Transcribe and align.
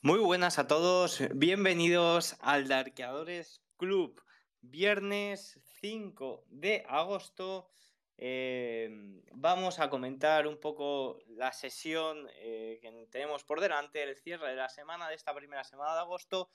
Muy 0.00 0.20
buenas 0.20 0.60
a 0.60 0.68
todos, 0.68 1.20
bienvenidos 1.34 2.36
al 2.38 2.68
Darkeadores 2.68 3.64
Club. 3.76 4.22
Viernes 4.60 5.58
5 5.80 6.44
de 6.46 6.84
agosto 6.88 7.68
eh, 8.16 8.88
vamos 9.32 9.80
a 9.80 9.90
comentar 9.90 10.46
un 10.46 10.60
poco 10.60 11.18
la 11.26 11.50
sesión 11.50 12.28
eh, 12.36 12.78
que 12.80 13.08
tenemos 13.10 13.42
por 13.42 13.60
delante, 13.60 14.04
el 14.04 14.16
cierre 14.16 14.50
de 14.50 14.54
la 14.54 14.68
semana, 14.68 15.08
de 15.08 15.16
esta 15.16 15.34
primera 15.34 15.64
semana 15.64 15.94
de 15.94 16.00
agosto. 16.00 16.48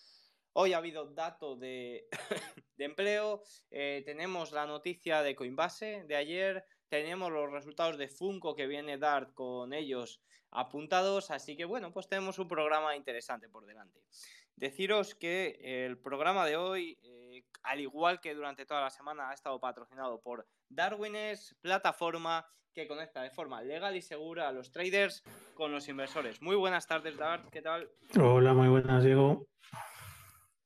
Hoy 0.54 0.72
ha 0.72 0.78
habido 0.78 1.08
dato 1.08 1.58
de, 1.58 2.08
empleo, 2.78 3.44
eh, 3.72 4.04
tenemos 4.06 4.54
la 4.54 4.66
noticia 4.66 5.22
de 5.22 5.36
Coinbase 5.36 6.06
de 6.06 6.16
ayer, 6.16 6.66
tenemos 6.94 7.32
los 7.32 7.50
resultados 7.50 7.98
de 7.98 8.08
Funko 8.08 8.56
que 8.56 8.68
viene 8.68 9.00
Dart 9.00 9.34
con 9.34 9.74
ellos 9.74 10.22
apuntados, 10.52 11.32
así 11.32 11.58
que 11.58 11.66
bueno, 11.66 11.92
pues 11.92 12.08
tenemos 12.08 12.38
un 12.38 12.48
programa 12.48 12.96
interesante 12.96 13.50
por 13.50 13.66
delante. 13.66 14.00
Deciros 14.56 15.16
que 15.16 15.58
el 15.60 15.98
programa 15.98 16.46
de 16.46 16.56
hoy, 16.56 17.00
eh, 17.02 17.46
al 17.64 17.80
igual 17.80 18.22
que 18.22 18.36
durante 18.36 18.68
toda 18.68 18.82
la 18.82 18.92
semana, 18.92 19.32
ha 19.32 19.34
estado 19.34 19.60
patrocinado 19.60 20.22
por 20.22 20.48
Darwines, 20.70 21.56
plataforma 21.62 22.46
que 22.76 22.88
conecta 22.88 23.24
de 23.24 23.32
forma 23.32 23.64
legal 23.64 23.96
y 23.96 24.02
segura 24.04 24.48
a 24.48 24.52
los 24.52 24.72
traders 24.72 25.24
con 25.56 25.72
los 25.72 25.88
inversores. 25.88 26.44
Muy 26.44 26.56
buenas 26.56 26.86
tardes, 26.86 27.18
Dart, 27.18 27.50
¿qué 27.50 27.64
tal? 27.64 27.90
Hola, 28.22 28.54
muy 28.54 28.68
buenas, 28.68 29.04
Diego. 29.04 29.48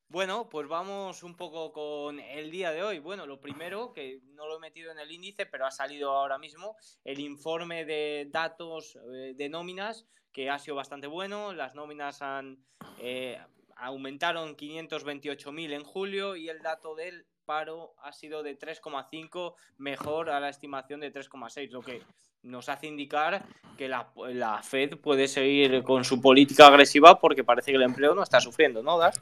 Bueno, 0.10 0.48
pues 0.50 0.70
vamos 0.70 1.22
un 1.24 1.36
poco 1.36 1.74
con 1.74 2.20
el 2.22 2.50
día 2.50 2.72
de 2.72 2.82
hoy. 2.82 3.00
Bueno, 3.00 3.26
lo 3.26 3.42
primero, 3.42 3.92
que 3.92 4.22
no 4.36 4.48
lo 4.48 4.56
he 4.56 4.60
metido 4.60 4.90
en 4.92 5.00
el 5.00 5.12
índice, 5.12 5.46
pero 5.46 5.66
ha 5.66 5.72
salido 5.72 6.12
ahora 6.12 6.38
mismo, 6.38 6.78
el 7.04 7.20
informe 7.20 7.84
de 7.84 8.28
datos 8.32 8.98
eh, 9.14 9.34
de 9.36 9.50
nóminas, 9.50 10.08
que 10.32 10.50
ha 10.50 10.60
sido 10.60 10.76
bastante 10.76 11.08
bueno. 11.08 11.52
Las 11.52 11.76
nóminas 11.76 12.22
han 12.22 12.64
eh, 13.00 13.38
aumentaron 13.76 14.56
528.000 14.56 15.74
en 15.74 15.84
julio 15.84 16.38
y 16.38 16.48
el 16.48 16.62
dato 16.62 16.96
del 16.96 17.26
paro 17.46 17.94
ha 18.02 18.14
sido 18.14 18.44
de 18.44 18.58
3,5, 18.58 19.56
mejor 19.78 20.30
a 20.30 20.40
la 20.40 20.50
estimación 20.50 21.02
de 21.02 21.12
3,6, 21.12 21.70
lo 21.72 21.82
que 21.82 22.02
nos 22.44 22.70
hace 22.70 22.88
indicar 22.88 23.46
que 23.78 23.88
la, 23.88 24.10
la, 24.30 24.62
Fed 24.64 24.98
puede 24.98 25.28
seguir 25.28 25.84
con 25.84 26.04
su 26.06 26.22
política 26.22 26.68
agresiva 26.68 27.20
porque 27.20 27.44
parece 27.44 27.72
que 27.72 27.78
el 27.78 27.84
empleo 27.84 28.16
no 28.16 28.24
está 28.24 28.40
sufriendo, 28.40 28.82
¿no, 28.82 28.98
Dar? 28.98 29.14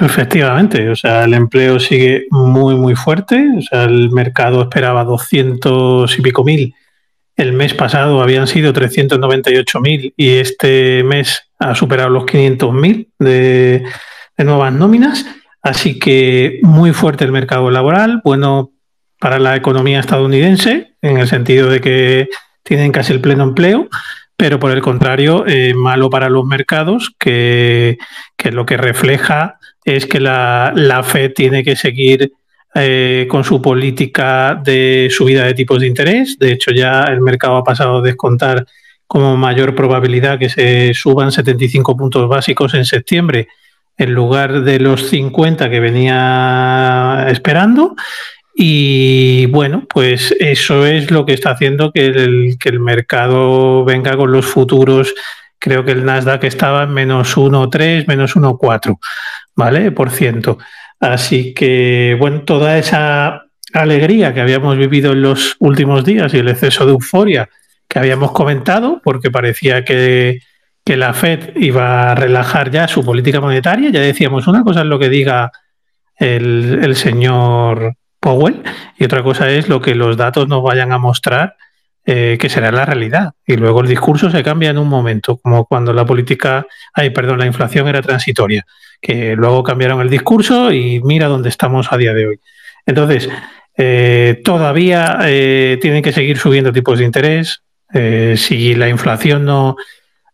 Efectivamente, 0.00 0.90
o 0.90 0.96
sea, 0.96 1.24
el 1.24 1.34
empleo 1.34 1.80
sigue 1.80 2.26
muy, 2.30 2.76
muy 2.76 2.94
fuerte. 2.94 3.48
O 3.56 3.62
sea, 3.62 3.84
el 3.84 4.10
mercado 4.10 4.62
esperaba 4.62 5.04
200 5.04 6.18
y 6.18 6.22
pico 6.22 6.44
mil. 6.44 6.74
El 7.36 7.52
mes 7.52 7.74
pasado 7.74 8.20
habían 8.22 8.46
sido 8.46 8.72
398 8.72 9.80
mil 9.80 10.12
y 10.16 10.30
este 10.30 11.02
mes 11.04 11.50
ha 11.58 11.74
superado 11.74 12.10
los 12.10 12.26
500 12.26 12.72
mil 12.74 13.10
de, 13.18 13.84
de 14.36 14.44
nuevas 14.44 14.72
nóminas. 14.72 15.24
Así 15.62 15.98
que 15.98 16.60
muy 16.62 16.92
fuerte 16.92 17.24
el 17.24 17.32
mercado 17.32 17.70
laboral, 17.70 18.20
bueno 18.24 18.72
para 19.20 19.38
la 19.38 19.56
economía 19.56 20.00
estadounidense, 20.00 20.94
en 21.02 21.18
el 21.18 21.26
sentido 21.26 21.68
de 21.68 21.80
que 21.80 22.28
tienen 22.62 22.92
casi 22.92 23.12
el 23.12 23.20
pleno 23.20 23.44
empleo, 23.44 23.88
pero 24.38 24.60
por 24.60 24.70
el 24.70 24.80
contrario, 24.80 25.44
eh, 25.48 25.74
malo 25.74 26.08
para 26.10 26.30
los 26.30 26.46
mercados, 26.46 27.12
que, 27.18 27.98
que, 28.36 28.52
lo 28.52 28.64
que 28.64 28.76
refleja 28.76 29.58
es 29.84 30.06
que 30.06 30.20
la, 30.20 30.72
la 30.76 31.02
Fed 31.02 31.32
tiene 31.34 31.64
que 31.64 31.74
seguir 31.74 32.32
eh, 32.76 33.26
con 33.28 33.42
su 33.42 33.60
política 33.60 34.54
de 34.54 35.08
subida 35.10 35.44
de 35.44 35.54
tipos 35.54 35.80
de 35.80 35.88
interés. 35.88 36.38
De 36.38 36.52
hecho, 36.52 36.70
ya 36.70 37.02
el 37.04 37.20
mercado 37.20 37.56
ha 37.56 37.64
pasado 37.64 37.98
a 37.98 38.02
descontar 38.02 38.64
como 39.08 39.36
mayor 39.36 39.74
probabilidad 39.74 40.38
que 40.38 40.48
se 40.48 40.94
suban 40.94 41.32
75 41.32 41.96
puntos 41.96 42.28
básicos 42.28 42.74
en 42.74 42.84
septiembre 42.84 43.48
en 43.96 44.12
lugar 44.14 44.62
de 44.62 44.78
los 44.78 45.08
50 45.08 45.68
que 45.68 45.80
venía 45.80 47.26
esperando. 47.28 47.96
Y 48.60 49.46
bueno, 49.46 49.86
pues 49.88 50.34
eso 50.40 50.84
es 50.84 51.12
lo 51.12 51.24
que 51.24 51.32
está 51.32 51.50
haciendo 51.50 51.92
que 51.92 52.06
el, 52.06 52.56
que 52.58 52.70
el 52.70 52.80
mercado 52.80 53.84
venga 53.84 54.16
con 54.16 54.32
los 54.32 54.46
futuros. 54.46 55.14
Creo 55.60 55.84
que 55.84 55.92
el 55.92 56.04
Nasdaq 56.04 56.42
estaba 56.42 56.82
en 56.82 56.90
menos 56.90 57.36
1,3, 57.36 58.08
menos 58.08 58.34
1,4, 58.34 58.98
¿vale? 59.54 59.92
Por 59.92 60.10
ciento. 60.10 60.58
Así 60.98 61.54
que, 61.54 62.16
bueno, 62.18 62.42
toda 62.42 62.78
esa 62.78 63.44
alegría 63.74 64.34
que 64.34 64.40
habíamos 64.40 64.76
vivido 64.76 65.12
en 65.12 65.22
los 65.22 65.54
últimos 65.60 66.04
días 66.04 66.34
y 66.34 66.38
el 66.38 66.48
exceso 66.48 66.84
de 66.84 66.90
euforia 66.90 67.48
que 67.86 68.00
habíamos 68.00 68.32
comentado, 68.32 69.00
porque 69.04 69.30
parecía 69.30 69.84
que, 69.84 70.40
que 70.84 70.96
la 70.96 71.14
Fed 71.14 71.56
iba 71.58 72.10
a 72.10 72.16
relajar 72.16 72.72
ya 72.72 72.88
su 72.88 73.04
política 73.04 73.40
monetaria, 73.40 73.90
ya 73.90 74.00
decíamos, 74.00 74.48
una 74.48 74.64
cosa 74.64 74.80
es 74.80 74.86
lo 74.86 74.98
que 74.98 75.08
diga 75.08 75.52
el, 76.16 76.80
el 76.82 76.96
señor 76.96 77.94
Powell 78.20 78.62
y 78.98 79.04
otra 79.04 79.22
cosa 79.22 79.50
es 79.50 79.68
lo 79.68 79.80
que 79.80 79.94
los 79.94 80.16
datos 80.16 80.48
nos 80.48 80.62
vayan 80.62 80.92
a 80.92 80.98
mostrar 80.98 81.56
eh, 82.10 82.38
que 82.40 82.48
será 82.48 82.72
la 82.72 82.86
realidad. 82.86 83.32
Y 83.46 83.56
luego 83.56 83.82
el 83.82 83.86
discurso 83.86 84.30
se 84.30 84.42
cambia 84.42 84.70
en 84.70 84.78
un 84.78 84.88
momento, 84.88 85.36
como 85.36 85.66
cuando 85.66 85.92
la 85.92 86.06
política, 86.06 86.66
ay, 86.94 87.10
perdón, 87.10 87.38
la 87.38 87.44
inflación 87.44 87.86
era 87.86 88.00
transitoria, 88.00 88.64
que 88.98 89.36
luego 89.36 89.62
cambiaron 89.62 90.00
el 90.00 90.08
discurso 90.08 90.72
y 90.72 91.02
mira 91.02 91.28
dónde 91.28 91.50
estamos 91.50 91.92
a 91.92 91.98
día 91.98 92.14
de 92.14 92.28
hoy. 92.28 92.40
Entonces, 92.86 93.28
eh, 93.76 94.40
todavía 94.42 95.18
eh, 95.24 95.76
tienen 95.82 96.02
que 96.02 96.12
seguir 96.12 96.38
subiendo 96.38 96.72
tipos 96.72 96.98
de 96.98 97.04
interés. 97.04 97.62
si 98.36 98.74
la 98.74 98.88
inflación 98.88 99.44
no, 99.44 99.76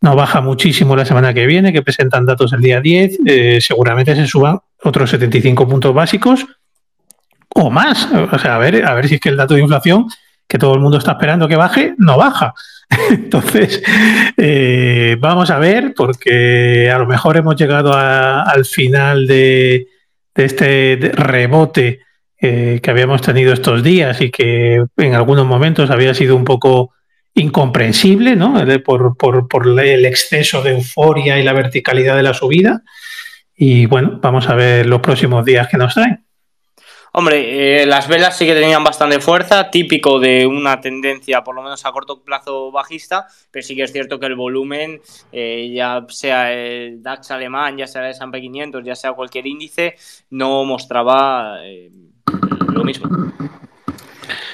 no 0.00 0.14
baja 0.14 0.40
muchísimo 0.40 0.94
la 0.94 1.04
semana 1.04 1.34
que 1.34 1.46
viene, 1.46 1.72
que 1.72 1.82
presentan 1.82 2.24
datos 2.24 2.52
el 2.52 2.60
día 2.60 2.80
10, 2.80 3.18
seguramente 3.58 4.14
se 4.14 4.28
suban 4.28 4.60
otros 4.84 5.10
75 5.10 5.66
puntos 5.66 5.92
básicos 5.92 6.46
o 7.54 7.70
más. 7.70 8.08
O 8.32 8.38
sea, 8.38 8.56
a 8.56 8.58
ver, 8.58 8.84
a 8.84 8.94
ver 8.94 9.08
si 9.08 9.14
es 9.14 9.20
que 9.20 9.30
el 9.30 9.36
dato 9.36 9.54
de 9.54 9.62
inflación 9.62 10.06
que 10.46 10.58
todo 10.58 10.74
el 10.74 10.80
mundo 10.80 10.98
está 10.98 11.12
esperando 11.12 11.48
que 11.48 11.56
baje, 11.56 11.94
no 11.98 12.16
baja. 12.18 12.54
Entonces, 13.10 13.82
eh, 14.36 15.16
vamos 15.18 15.50
a 15.50 15.58
ver, 15.58 15.94
porque 15.96 16.90
a 16.90 16.98
lo 16.98 17.06
mejor 17.06 17.36
hemos 17.36 17.56
llegado 17.56 17.94
al 17.94 18.64
final 18.64 19.26
de, 19.26 19.88
este 20.34 21.12
rebote 21.14 22.00
eh, 22.40 22.80
que 22.82 22.90
habíamos 22.90 23.22
tenido 23.22 23.52
estos 23.52 23.82
días 23.82 24.20
y 24.20 24.30
que 24.30 24.84
en 24.96 25.14
algunos 25.14 25.46
momentos 25.46 25.90
había 25.90 26.12
sido 26.12 26.36
un 26.36 26.44
poco 26.44 26.92
incomprensible, 27.34 28.36
¿no? 28.36 28.54
Por, 28.84 29.16
por, 29.16 29.48
por 29.48 29.80
el 29.80 30.04
exceso 30.04 30.62
de 30.62 30.72
euforia 30.72 31.38
y 31.38 31.42
la 31.42 31.52
verticalidad 31.52 32.16
de 32.16 32.22
la 32.22 32.34
subida. 32.34 32.82
Y 33.56 33.86
bueno, 33.86 34.18
vamos 34.20 34.48
a 34.48 34.54
ver 34.54 34.86
los 34.86 35.00
próximos 35.00 35.44
días 35.44 35.68
que 35.68 35.78
nos 35.78 35.94
traen. 35.94 36.23
Hombre, 37.16 37.82
eh, 37.82 37.86
las 37.86 38.08
velas 38.08 38.36
sí 38.36 38.44
que 38.44 38.54
tenían 38.54 38.82
bastante 38.82 39.20
fuerza, 39.20 39.70
típico 39.70 40.18
de 40.18 40.48
una 40.48 40.80
tendencia, 40.80 41.44
por 41.44 41.54
lo 41.54 41.62
menos 41.62 41.86
a 41.86 41.92
corto 41.92 42.24
plazo, 42.24 42.72
bajista, 42.72 43.28
pero 43.52 43.64
sí 43.64 43.76
que 43.76 43.84
es 43.84 43.92
cierto 43.92 44.18
que 44.18 44.26
el 44.26 44.34
volumen, 44.34 45.00
eh, 45.30 45.70
ya 45.72 46.04
sea 46.08 46.52
el 46.52 47.00
DAX 47.04 47.30
alemán, 47.30 47.76
ya 47.76 47.86
sea 47.86 48.04
el 48.04 48.10
S&P 48.10 48.40
500, 48.40 48.84
ya 48.84 48.96
sea 48.96 49.12
cualquier 49.12 49.46
índice, 49.46 49.94
no 50.30 50.64
mostraba 50.64 51.58
eh, 51.62 51.92
lo 52.72 52.82
mismo. 52.82 53.08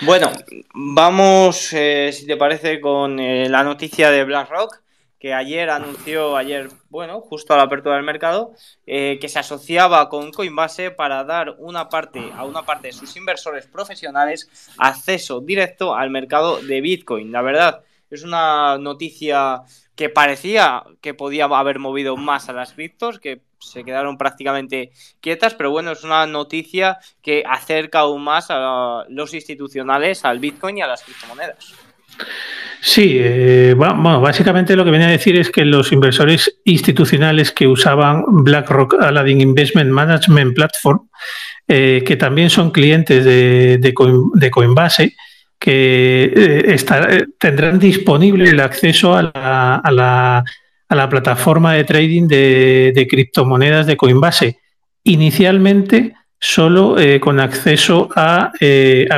Bueno, 0.03 0.31
vamos, 0.75 1.57
si 1.57 2.27
te 2.27 2.37
parece, 2.37 2.79
con 2.79 3.17
la 3.17 3.65
noticia 3.65 4.11
de 4.11 4.25
BlackRock 4.25 4.83
que 5.21 5.35
ayer 5.35 5.69
anunció, 5.69 6.35
ayer, 6.35 6.71
bueno, 6.89 7.21
justo 7.21 7.53
a 7.53 7.59
la 7.59 7.65
apertura 7.65 7.97
del 7.97 8.05
mercado, 8.05 8.55
eh, 8.87 9.19
que 9.21 9.29
se 9.29 9.39
asociaba 9.39 10.09
con 10.09 10.33
Coinbase 10.33 10.91
para 10.91 11.25
dar 11.25 11.57
una 11.59 11.91
parte, 11.91 12.33
a 12.35 12.45
una 12.47 12.63
parte 12.63 12.89
de 12.89 12.95
sus 12.95 13.15
inversores 13.17 13.67
profesionales 13.67 14.49
acceso 14.79 15.41
directo 15.41 15.95
al 15.95 16.09
mercado 16.09 16.63
de 16.63 16.81
Bitcoin. 16.81 17.31
La 17.33 17.43
verdad, 17.43 17.83
es 18.11 18.25
una 18.25 18.79
noticia 18.79 19.61
que 19.95 20.09
parecía 20.09 20.85
que 21.03 21.13
podía 21.13 21.45
haber 21.45 21.79
movido 21.79 22.17
más 22.17 22.49
a 22.49 22.55
las 22.55 22.73
criptos, 22.73 23.21
que 23.21 23.43
se 23.59 23.85
quedaron 23.85 24.17
prácticamente 24.17 24.91
quietas, 25.21 25.55
pero 25.55 25.71
bueno, 25.71 25.93
es 25.93 26.03
una 26.03 26.27
noticia 26.27 26.99
que 27.21 27.45
acerca 27.47 28.01
aún 28.01 28.25
más 28.25 28.47
a 28.49 29.05
los 29.11 29.35
institucionales 29.35 30.25
al 30.25 30.39
Bitcoin 30.39 30.79
y 30.79 30.83
a 30.83 30.87
las 30.87 31.03
criptomonedas. 31.03 31.90
Sí, 32.83 33.19
eh, 33.21 33.75
bueno, 33.77 34.21
básicamente 34.23 34.75
lo 34.75 34.85
que 34.85 34.91
venía 34.91 35.09
a 35.09 35.11
decir 35.11 35.37
es 35.39 35.51
que 35.51 35.67
los 35.67 35.93
inversores 35.93 36.61
institucionales 36.65 37.53
que 37.53 37.67
usaban 37.67 38.25
BlackRock 38.27 38.95
Aladdin 39.03 39.43
Investment 39.43 39.91
Management 39.91 40.55
Platform, 40.55 41.09
eh, 41.69 42.03
que 42.07 42.17
también 42.17 42.49
son 42.49 42.71
clientes 42.71 43.23
de, 43.25 44.51
Coinbase, 44.51 45.15
que 45.59 46.33
eh, 46.35 47.27
tendrán 47.39 47.79
disponible 47.79 48.49
el 48.49 48.61
acceso 48.61 49.15
a 49.15 49.31
la, 49.91 50.43
plataforma 51.11 51.75
de 51.75 51.85
trading 51.85 52.29
de, 52.29 53.07
criptomonedas 53.11 53.87
de 53.87 53.99
Coinbase. 53.99 54.57
Inicialmente 55.05 56.15
solo 56.39 56.97
con 57.21 57.41
acceso 57.41 58.09
a 58.17 58.51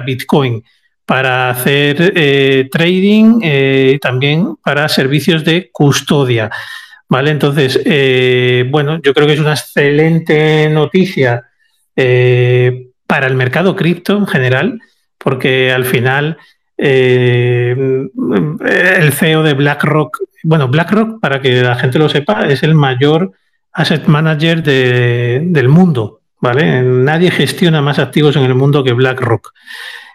Bitcoin 0.05 0.65
para 1.07 1.51
hacer 1.51 2.13
eh, 2.17 2.69
trading 2.71 3.41
eh, 3.43 3.99
también 4.01 4.57
para 4.63 4.89
servicios 4.89 5.45
de 5.45 5.71
custodia. 5.73 6.51
¿Vale? 7.09 7.31
Entonces, 7.31 7.81
eh, 7.85 8.65
bueno, 8.71 9.01
yo 9.03 9.13
creo 9.13 9.27
que 9.27 9.35
es 9.35 9.41
una 9.41 9.53
excelente 9.53 10.71
noticia 10.71 11.45
eh, 11.95 12.89
para 13.07 13.27
el 13.27 13.35
mercado 13.35 13.77
cripto 13.77 14.17
en 14.17 14.27
general, 14.27 14.81
porque 15.19 15.71
al 15.71 15.85
final 15.85 16.39
el 16.79 18.11
CEO 19.13 19.43
de 19.43 19.53
BlackRock, 19.55 20.19
bueno, 20.43 20.69
BlackRock, 20.69 21.21
para 21.21 21.41
que 21.43 21.63
la 21.63 21.77
gente 21.77 21.99
lo 21.99 22.09
sepa, 22.09 22.49
es 22.49 22.63
el 22.63 22.75
mayor 22.75 23.33
asset 23.73 24.07
manager 24.07 24.63
del 24.63 25.69
mundo, 25.69 26.23
¿vale? 26.41 26.83
Nadie 26.83 27.31
gestiona 27.31 27.83
más 27.83 27.99
activos 27.99 28.37
en 28.37 28.45
el 28.45 28.55
mundo 28.55 28.83
que 28.83 28.95
BlackRock. 28.95 29.53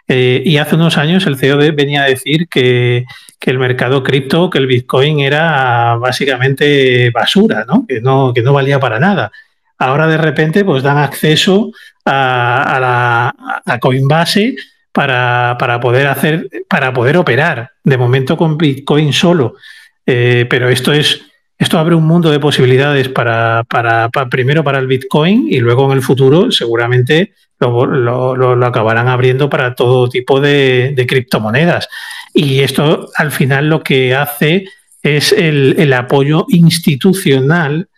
Eh, 0.08 0.42
y 0.44 0.56
hace 0.56 0.74
unos 0.74 0.96
años 0.96 1.26
el 1.26 1.36
CEO 1.36 1.58
venía 1.74 2.02
a 2.02 2.08
decir 2.08 2.48
que, 2.48 3.04
el 3.40 3.58
mercado 3.58 4.02
cripto, 4.02 4.50
que 4.50 4.58
el 4.58 4.66
Bitcoin 4.66 5.20
era 5.20 5.96
básicamente 5.96 7.10
basura, 7.10 7.64
¿no? 7.66 7.86
Que, 7.86 8.00
¿no? 8.00 8.34
que 8.34 8.42
no 8.42 8.52
valía 8.52 8.78
para 8.78 8.98
nada. 8.98 9.32
Ahora 9.78 10.06
de 10.06 10.18
repente 10.18 10.66
pues 10.66 10.82
dan 10.82 10.98
acceso 10.98 11.70
a, 12.04 13.32
a 13.64 13.78
Coinbase 13.78 14.56
para, 14.92 15.80
poder 15.80 16.08
hacer, 16.08 16.48
para 16.68 16.92
poder 16.92 17.16
operar. 17.16 17.70
De 17.84 17.96
momento 17.96 18.36
con 18.36 18.58
Bitcoin 18.58 19.12
solo. 19.12 19.54
Eh, 20.04 20.46
pero 20.48 20.68
esto 20.68 20.92
es 20.92 21.22
esto 21.58 21.76
abre 21.78 21.96
un 21.96 22.06
mundo 22.06 22.30
de 22.30 22.38
posibilidades 22.38 23.08
para, 23.08 23.64
primero 24.30 24.62
para 24.62 24.78
el 24.78 24.86
Bitcoin 24.86 25.48
y 25.50 25.58
luego 25.58 25.86
en 25.86 25.96
el 25.96 26.02
futuro 26.02 26.52
seguramente 26.52 27.32
lo, 27.58 27.84
lo, 27.84 28.66
acabarán 28.66 29.08
abriendo 29.08 29.50
para 29.50 29.74
todo 29.74 30.08
tipo 30.08 30.40
de, 30.40 31.04
criptomonedas. 31.08 31.88
Y 32.32 32.60
esto 32.60 33.10
al 33.16 33.32
final 33.32 33.68
lo 33.68 33.82
que 33.82 34.14
hace 34.14 34.66
es 35.02 35.32
el, 35.32 35.92
apoyo 35.92 36.46
institucional 36.48 37.88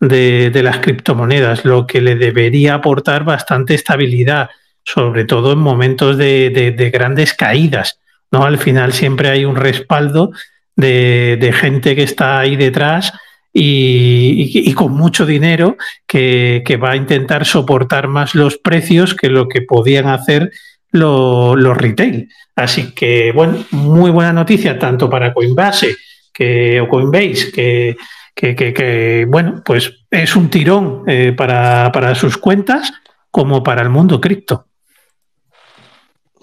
de, 0.00 0.50
las 0.62 0.78
criptomonedas, 0.78 1.66
lo 1.66 1.86
que 1.86 2.00
le 2.00 2.14
debería 2.14 2.74
aportar 2.74 3.24
bastante 3.24 3.74
estabilidad, 3.74 4.48
sobre 4.82 5.26
todo 5.26 5.52
en 5.52 5.58
momentos 5.58 6.16
de, 6.16 6.48
de 6.74 6.90
grandes 6.90 7.34
caídas. 7.34 8.00
¿no? 8.32 8.44
Al 8.44 8.56
final 8.56 8.94
siempre 8.94 9.28
hay 9.28 9.44
un 9.44 9.56
respaldo 9.56 10.32
de, 10.80 11.54
gente 11.54 11.94
que 11.94 12.02
está 12.02 12.40
ahí 12.40 12.56
detrás 12.56 13.12
y, 13.52 14.72
con 14.74 14.92
mucho 14.92 15.26
dinero 15.26 15.76
que, 16.06 16.78
va 16.82 16.92
a 16.92 16.96
intentar 16.96 17.44
soportar 17.44 18.08
más 18.08 18.34
los 18.34 18.58
precios 18.58 19.14
que 19.14 19.28
lo 19.28 19.48
que 19.48 19.62
podían 19.62 20.06
hacer 20.08 20.50
los 20.92 21.76
retail. 21.76 22.28
Así 22.56 22.92
que, 22.94 23.32
bueno, 23.32 23.64
muy 23.70 24.10
buena 24.10 24.32
noticia 24.32 24.78
tanto 24.78 25.08
para 25.08 25.32
Coinbase 25.32 25.96
que, 26.32 26.80
o 26.80 26.88
Coinbase, 26.88 27.52
que, 27.52 27.96
que, 28.34 29.26
bueno, 29.28 29.62
pues 29.64 30.04
es 30.10 30.34
un 30.36 30.48
tirón 30.48 31.04
eh, 31.06 31.32
para, 31.36 31.90
para 31.92 32.14
sus 32.14 32.36
cuentas 32.36 32.92
como 33.30 33.62
para 33.62 33.82
el 33.82 33.90
mundo 33.90 34.20
cripto. 34.20 34.66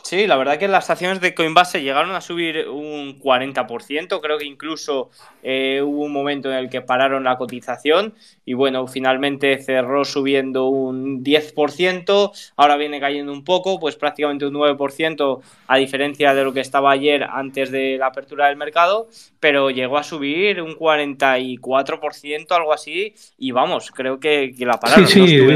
Sí, 0.08 0.26
la 0.26 0.38
verdad 0.38 0.58
que 0.58 0.70
las 0.70 0.90
acciones 0.90 1.20
de 1.20 1.36
Coinbase 1.36 1.82
llegaron 1.82 2.16
a 2.16 2.22
subir 2.22 2.70
un 2.70 3.20
40%, 3.20 4.22
creo 4.22 4.38
que 4.38 4.46
incluso 4.46 5.10
eh, 5.44 5.82
hubo 5.84 6.06
un 6.06 6.14
momento 6.14 6.50
en 6.50 6.56
el 6.56 6.70
que 6.70 6.80
pararon 6.80 7.26
la 7.26 7.38
cotización 7.38 8.14
y 8.46 8.54
bueno, 8.54 8.88
finalmente 8.88 9.62
cerró 9.62 10.06
subiendo 10.06 10.70
un 10.70 11.26
10%, 11.26 12.32
ahora 12.56 12.78
viene 12.78 13.02
cayendo 13.02 13.34
un 13.34 13.44
poco, 13.44 13.82
pues 13.82 13.98
prácticamente 13.98 14.46
un 14.46 14.54
9% 14.54 15.42
a 15.68 15.76
diferencia 15.76 16.34
de 16.34 16.46
lo 16.46 16.54
que 16.54 16.62
estaba 16.62 16.92
ayer 16.92 17.26
antes 17.30 17.70
de 17.70 17.98
la 17.98 18.08
apertura 18.08 18.48
del 18.48 18.56
mercado, 18.56 19.10
pero 19.42 19.72
llegó 19.72 19.98
a 19.98 20.04
subir 20.04 20.62
un 20.62 20.78
44%, 20.78 22.56
algo 22.56 22.72
así, 22.72 23.14
y 23.38 23.52
vamos, 23.52 23.92
creo 23.92 24.22
que, 24.22 24.56
la 24.60 24.80
pararon. 24.80 25.06
Sí, 25.06 25.28
sí, 25.28 25.36
el 25.36 25.56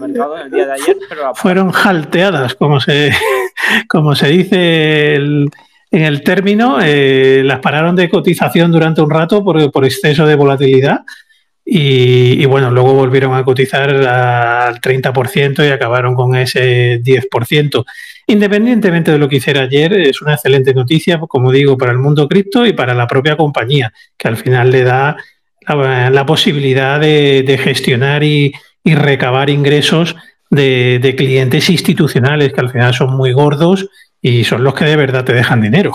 mercado 0.00 0.38
el 0.38 0.50
día 0.50 0.66
de 0.66 0.72
ayer, 0.72 0.96
pero 1.08 1.36
fueron 1.36 1.70
jalteadas, 1.70 2.56
como 2.56 2.80
se 2.80 3.12
como 3.92 4.14
se 4.14 4.28
dice 4.28 5.16
en 5.16 5.50
el 5.90 6.22
término, 6.22 6.78
eh, 6.82 7.42
las 7.44 7.60
pararon 7.60 7.94
de 7.94 8.08
cotización 8.08 8.72
durante 8.72 9.02
un 9.02 9.10
rato 9.10 9.44
por, 9.44 9.84
exceso 9.84 10.24
de 10.24 10.34
volatilidad 10.34 11.00
y, 11.62 12.42
bueno, 12.46 12.70
luego 12.70 12.94
volvieron 12.94 13.34
a 13.34 13.44
cotizar 13.44 13.90
al 13.90 14.80
30% 14.80 15.68
y 15.68 15.70
acabaron 15.70 16.14
con 16.14 16.34
ese 16.34 17.02
10%. 17.02 17.84
Independientemente 18.28 19.12
de 19.12 19.18
lo 19.18 19.28
que 19.28 19.36
hiciera 19.36 19.60
ayer, 19.60 19.92
es 19.92 20.22
una 20.22 20.32
excelente 20.32 20.72
noticia, 20.72 21.18
como 21.18 21.52
digo, 21.52 21.76
para 21.76 21.92
el 21.92 21.98
mundo 21.98 22.26
cripto 22.28 22.64
y 22.64 22.72
para 22.72 22.94
la 22.94 23.06
propia 23.06 23.36
compañía, 23.36 23.92
que 24.16 24.28
al 24.28 24.38
final 24.38 24.70
le 24.70 24.84
da 24.84 25.18
la, 25.68 26.24
posibilidad 26.24 26.98
de, 26.98 27.60
gestionar 27.62 28.24
y, 28.24 28.54
y 28.82 28.94
recabar 28.94 29.50
ingresos 29.50 30.16
de, 30.52 31.14
clientes 31.16 31.70
institucionales 31.70 32.52
que 32.52 32.60
al 32.60 32.70
final 32.70 32.94
son 32.94 33.16
muy 33.16 33.32
gordos 33.32 33.88
y 34.20 34.44
son 34.44 34.62
los 34.62 34.74
que 34.74 34.84
de 34.84 34.96
verdad 34.96 35.24
te 35.24 35.32
dejan 35.32 35.62
dinero. 35.62 35.92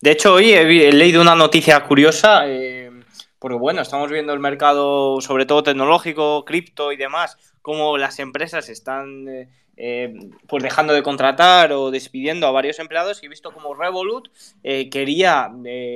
De 0.00 0.12
hecho, 0.12 0.34
hoy 0.34 0.52
he, 0.52 0.92
leído 0.92 1.20
una 1.20 1.34
noticia 1.34 1.80
curiosa, 1.80 2.44
eh, 2.46 2.90
porque 3.38 3.56
bueno, 3.56 3.82
estamos 3.82 4.10
viendo 4.10 4.32
el 4.32 4.40
mercado, 4.40 5.20
sobre 5.20 5.46
todo 5.46 5.62
tecnológico, 5.62 6.44
cripto 6.44 6.92
y 6.92 6.96
demás, 6.96 7.36
cómo 7.60 7.98
las 7.98 8.18
empresas 8.18 8.68
están 8.68 9.28
eh, 9.28 9.48
eh, 9.84 10.14
pues 10.46 10.62
dejando 10.62 10.92
de 10.92 11.02
contratar 11.02 11.72
o 11.72 11.90
despidiendo 11.90 12.46
a 12.46 12.52
varios 12.52 12.78
empleados 12.78 13.22
y 13.22 13.26
he 13.26 13.28
visto 13.28 13.52
como 13.52 13.74
Revolut 13.74 14.28
quería 14.62 15.50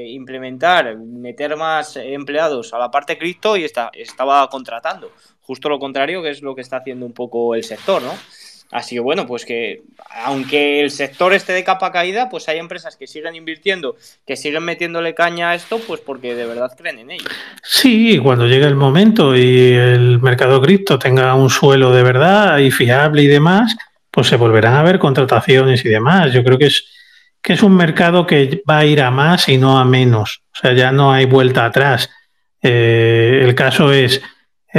implementar, 0.08 0.96
meter 0.96 1.56
más 1.56 1.96
empleados 1.96 2.74
a 2.74 2.78
la 2.78 2.90
parte 2.90 3.16
cripto 3.16 3.56
y 3.56 3.64
está, 3.64 3.90
estaba 3.94 4.48
contratando 4.48 5.12
justo 5.46 5.68
lo 5.68 5.78
contrario 5.78 6.22
que 6.22 6.30
es 6.30 6.42
lo 6.42 6.54
que 6.54 6.60
está 6.60 6.78
haciendo 6.78 7.06
un 7.06 7.12
poco 7.12 7.54
el 7.54 7.62
sector, 7.62 8.02
¿no? 8.02 8.12
Así 8.72 8.96
que 8.96 9.00
bueno, 9.00 9.26
pues 9.26 9.44
que 9.44 9.82
aunque 10.24 10.80
el 10.80 10.90
sector 10.90 11.32
esté 11.32 11.52
de 11.52 11.62
capa 11.62 11.92
caída, 11.92 12.28
pues 12.28 12.48
hay 12.48 12.58
empresas 12.58 12.96
que 12.96 13.06
siguen 13.06 13.34
invirtiendo, 13.34 13.96
que 14.26 14.36
siguen 14.36 14.64
metiéndole 14.64 15.14
caña 15.14 15.50
a 15.50 15.54
esto, 15.54 15.78
pues 15.78 16.00
porque 16.00 16.34
de 16.34 16.46
verdad 16.46 16.72
creen 16.76 16.98
en 16.98 17.10
ello. 17.12 17.28
Sí, 17.62 18.18
cuando 18.18 18.46
llegue 18.46 18.66
el 18.66 18.74
momento 18.74 19.36
y 19.36 19.72
el 19.72 20.20
mercado 20.20 20.60
cripto 20.60 20.98
tenga 20.98 21.34
un 21.34 21.50
suelo 21.50 21.92
de 21.92 22.02
verdad 22.02 22.58
y 22.58 22.70
fiable 22.70 23.22
y 23.22 23.26
demás, 23.28 23.76
pues 24.10 24.26
se 24.26 24.36
volverán 24.36 24.74
a 24.74 24.82
ver 24.82 24.98
contrataciones 24.98 25.84
y 25.84 25.88
demás. 25.88 26.32
Yo 26.32 26.42
creo 26.42 26.58
que 26.58 26.66
es, 26.66 26.86
que 27.40 27.52
es 27.52 27.62
un 27.62 27.76
mercado 27.76 28.26
que 28.26 28.62
va 28.68 28.78
a 28.78 28.84
ir 28.84 29.00
a 29.00 29.10
más 29.10 29.48
y 29.48 29.58
no 29.58 29.78
a 29.78 29.84
menos. 29.84 30.42
O 30.54 30.58
sea, 30.60 30.72
ya 30.72 30.90
no 30.90 31.12
hay 31.12 31.26
vuelta 31.26 31.64
atrás. 31.64 32.10
Eh, 32.62 33.42
el 33.44 33.54
caso 33.54 33.92
es 33.92 34.22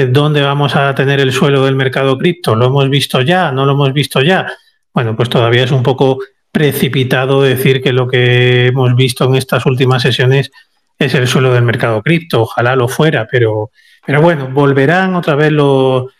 ¿Dónde 0.05 0.41
vamos 0.41 0.75
a 0.75 0.93
tener 0.93 1.19
el 1.19 1.31
suelo 1.31 1.65
del 1.65 1.75
mercado 1.75 2.19
cripto? 2.19 2.55
¿Lo 2.55 2.67
hemos 2.67 2.87
visto 2.87 3.21
ya? 3.21 3.51
¿No 3.51 3.65
lo 3.65 3.71
hemos 3.71 3.93
visto 3.93 4.21
ya? 4.21 4.45
Bueno, 4.93 5.15
pues 5.15 5.27
todavía 5.27 5.63
es 5.63 5.71
un 5.71 5.81
poco 5.81 6.19
precipitado 6.51 7.41
decir 7.41 7.81
que 7.81 7.93
lo 7.93 8.07
que 8.07 8.67
hemos 8.67 8.95
visto 8.95 9.25
en 9.25 9.35
estas 9.35 9.65
últimas 9.65 10.03
sesiones 10.03 10.51
es 10.99 11.15
el 11.15 11.27
suelo 11.27 11.51
del 11.51 11.63
mercado 11.63 12.03
cripto. 12.03 12.43
Ojalá 12.43 12.75
lo 12.75 12.87
fuera, 12.87 13.27
pero, 13.29 13.71
pero 14.05 14.21
bueno, 14.21 14.49
volverán 14.49 15.15
otra 15.15 15.33
vez 15.33 15.51
los 15.51 16.11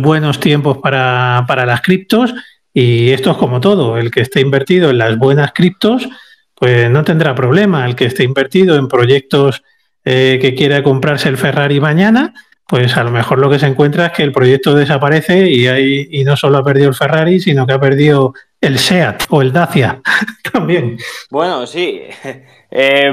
buenos 0.00 0.38
tiempos 0.38 0.78
para, 0.78 1.44
las 1.66 1.82
criptos 1.82 2.34
y 2.72 3.10
esto 3.10 3.32
es 3.32 3.36
como 3.36 3.60
todo. 3.60 3.98
El 3.98 4.12
que 4.12 4.20
esté 4.20 4.42
invertido 4.42 4.90
en 4.90 4.98
las 4.98 5.18
buenas 5.18 5.52
criptos, 5.52 6.08
pues 6.54 6.88
no 6.88 7.02
tendrá 7.02 7.34
problema. 7.34 7.84
El 7.84 7.96
que 7.96 8.04
esté 8.04 8.22
invertido 8.22 8.76
en 8.76 8.86
proyectos 8.86 9.64
eh, 10.04 10.38
que 10.40 10.54
quiera 10.54 10.84
comprarse 10.84 11.28
el 11.28 11.36
Ferrari 11.36 11.80
mañana, 11.80 12.32
pues 12.66 12.96
a 12.96 13.04
lo 13.04 13.10
mejor 13.10 13.38
lo 13.38 13.50
que 13.50 13.58
se 13.58 13.66
encuentra 13.66 14.06
es 14.06 14.12
que 14.12 14.22
el 14.22 14.32
proyecto 14.32 14.74
desaparece 14.74 15.50
y, 15.50 15.66
hay, 15.66 16.08
y 16.10 16.24
no 16.24 16.36
solo 16.36 16.58
ha 16.58 16.64
perdido 16.64 16.88
el 16.88 16.94
Ferrari, 16.94 17.38
sino 17.38 17.66
que 17.66 17.74
ha 17.74 17.80
perdido 17.80 18.32
el 18.58 18.78
SEAT 18.78 19.24
o 19.28 19.42
el 19.42 19.52
Dacia 19.52 20.00
también. 20.52 20.98
Bueno, 21.30 21.66
sí. 21.66 22.02
Eh, 22.76 23.12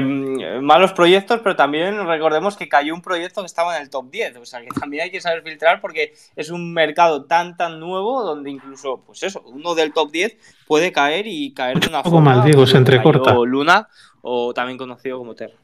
malos 0.60 0.92
proyectos, 0.92 1.38
pero 1.40 1.54
también 1.54 2.04
recordemos 2.04 2.56
que 2.56 2.68
cayó 2.68 2.92
un 2.92 3.00
proyecto 3.00 3.42
que 3.42 3.46
estaba 3.46 3.76
en 3.76 3.82
el 3.82 3.90
top 3.90 4.10
10. 4.10 4.38
O 4.38 4.44
sea 4.44 4.60
que 4.60 4.66
también 4.66 5.04
hay 5.04 5.12
que 5.12 5.20
saber 5.20 5.44
filtrar 5.44 5.80
porque 5.80 6.14
es 6.34 6.50
un 6.50 6.74
mercado 6.74 7.26
tan, 7.26 7.56
tan 7.56 7.78
nuevo 7.78 8.24
donde 8.24 8.50
incluso, 8.50 9.04
pues 9.06 9.22
eso, 9.22 9.40
uno 9.46 9.76
del 9.76 9.92
top 9.92 10.10
10 10.10 10.36
puede 10.66 10.90
caer 10.90 11.28
y 11.28 11.54
caer 11.54 11.78
de 11.78 11.86
una 11.86 12.02
forma. 12.02 12.34
mal, 12.34 12.44
Diego, 12.44 12.66
se 12.66 12.76
entrecorta. 12.76 13.38
O 13.38 13.46
Luna, 13.46 13.86
o 14.22 14.52
también 14.52 14.78
conocido 14.78 15.18
como 15.18 15.36
Terra. 15.36 15.54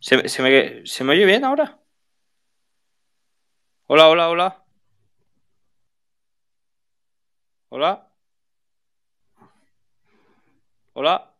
¿Se, 0.00 0.28
se, 0.28 0.42
me, 0.42 0.84
¿Se 0.84 1.02
me 1.02 1.14
oye 1.14 1.24
bien 1.24 1.46
ahora? 1.46 1.78
Hola, 3.90 4.10
hola, 4.10 4.28
hola. 4.28 4.64
Hola. 7.70 8.06
Hola. 10.92 11.34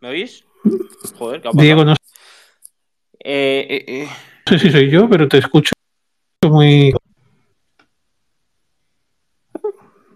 ¿Me 0.00 0.08
oís? 0.10 0.44
Joder, 1.16 1.40
¿qué 1.40 1.48
Diego, 1.54 1.86
no 1.86 1.94
eh, 3.20 3.66
eh, 3.70 3.84
eh. 3.88 4.08
No 4.44 4.58
sé 4.58 4.58
si 4.58 4.70
soy 4.70 4.90
yo, 4.90 5.08
pero 5.08 5.26
te 5.26 5.38
escucho 5.38 5.72
muy. 6.46 6.92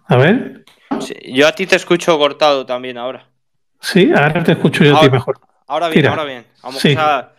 A 0.05 0.17
ver. 0.19 0.67
yo 1.25 1.49
a 1.49 1.53
ti 1.53 1.67
te 1.67 1.77
escucho 1.77 2.19
cortado 2.19 2.67
también 2.67 2.99
ahora. 2.99 3.27
Sí, 3.81 4.11
ahora 4.15 4.45
te 4.45 4.53
escucho 4.53 4.85
yo 4.85 4.99
a 4.99 5.01
ti 5.01 5.09
mejor. 5.09 5.41
Ahora 5.67 5.89
bien, 5.89 6.07
ahora 6.09 6.25
bien. 6.25 6.47
Vamos 6.63 6.85
a 6.85 7.33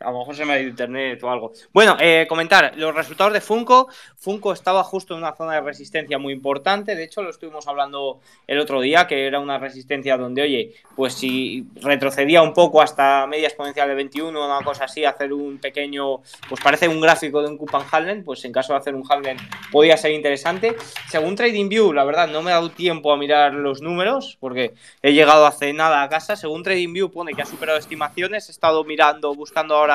A 0.00 0.10
lo 0.10 0.18
mejor 0.18 0.36
se 0.36 0.44
me 0.44 0.52
ha 0.52 0.60
ido 0.60 0.70
internet 0.70 1.22
o 1.22 1.30
algo. 1.30 1.52
Bueno, 1.72 1.96
eh, 2.00 2.26
comentar 2.28 2.72
los 2.76 2.94
resultados 2.94 3.32
de 3.32 3.40
Funko. 3.40 3.88
Funko 4.16 4.52
estaba 4.52 4.84
justo 4.84 5.14
en 5.14 5.20
una 5.20 5.34
zona 5.34 5.54
de 5.54 5.60
resistencia 5.62 6.18
muy 6.18 6.32
importante. 6.32 6.94
De 6.94 7.04
hecho, 7.04 7.22
lo 7.22 7.30
estuvimos 7.30 7.66
hablando 7.66 8.20
el 8.46 8.58
otro 8.58 8.80
día, 8.80 9.06
que 9.06 9.26
era 9.26 9.40
una 9.40 9.58
resistencia 9.58 10.16
donde, 10.16 10.42
oye, 10.42 10.74
pues 10.94 11.14
si 11.14 11.66
retrocedía 11.76 12.42
un 12.42 12.52
poco 12.52 12.82
hasta 12.82 13.26
media 13.26 13.48
exponencial 13.48 13.88
de 13.88 13.94
21 13.94 14.38
o 14.38 14.46
una 14.46 14.64
cosa 14.64 14.84
así, 14.84 15.04
hacer 15.04 15.32
un 15.32 15.58
pequeño, 15.58 16.20
pues 16.48 16.60
parece 16.62 16.88
un 16.88 17.00
gráfico 17.00 17.40
de 17.40 17.48
un 17.48 17.56
Coupon 17.56 17.84
Halden, 17.90 18.24
pues 18.24 18.44
en 18.44 18.52
caso 18.52 18.72
de 18.72 18.80
hacer 18.80 18.94
un 18.94 19.04
Halden 19.08 19.38
podía 19.72 19.96
ser 19.96 20.12
interesante. 20.12 20.76
Según 21.08 21.36
TradingView, 21.36 21.92
la 21.92 22.04
verdad, 22.04 22.28
no 22.28 22.42
me 22.42 22.50
he 22.50 22.54
dado 22.54 22.70
tiempo 22.70 23.12
a 23.12 23.16
mirar 23.16 23.54
los 23.54 23.80
números 23.80 24.36
porque 24.40 24.74
he 25.02 25.12
llegado 25.12 25.46
hace 25.46 25.72
nada 25.72 26.02
a 26.02 26.08
casa. 26.08 26.36
Según 26.36 26.62
TradingView 26.62 27.10
pone 27.10 27.32
que 27.32 27.42
ha 27.42 27.46
superado 27.46 27.78
estimaciones. 27.78 28.48
He 28.48 28.52
estado 28.52 28.84
mirando, 28.84 29.34
buscando 29.34 29.76
ahora 29.76 29.85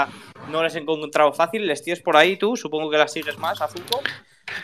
no 0.52 0.64
les 0.64 0.76
he 0.76 0.80
encontrado 0.80 1.34
fácil. 1.34 1.68
¿Les 1.68 1.84
tienes 1.84 2.02
por 2.02 2.18
ahí 2.18 2.38
tú? 2.38 2.56
Supongo 2.56 2.90
que 2.90 2.98
las 2.98 3.12
sigues 3.12 3.38
más 3.38 3.62
a 3.62 3.68
Funko. 3.68 4.02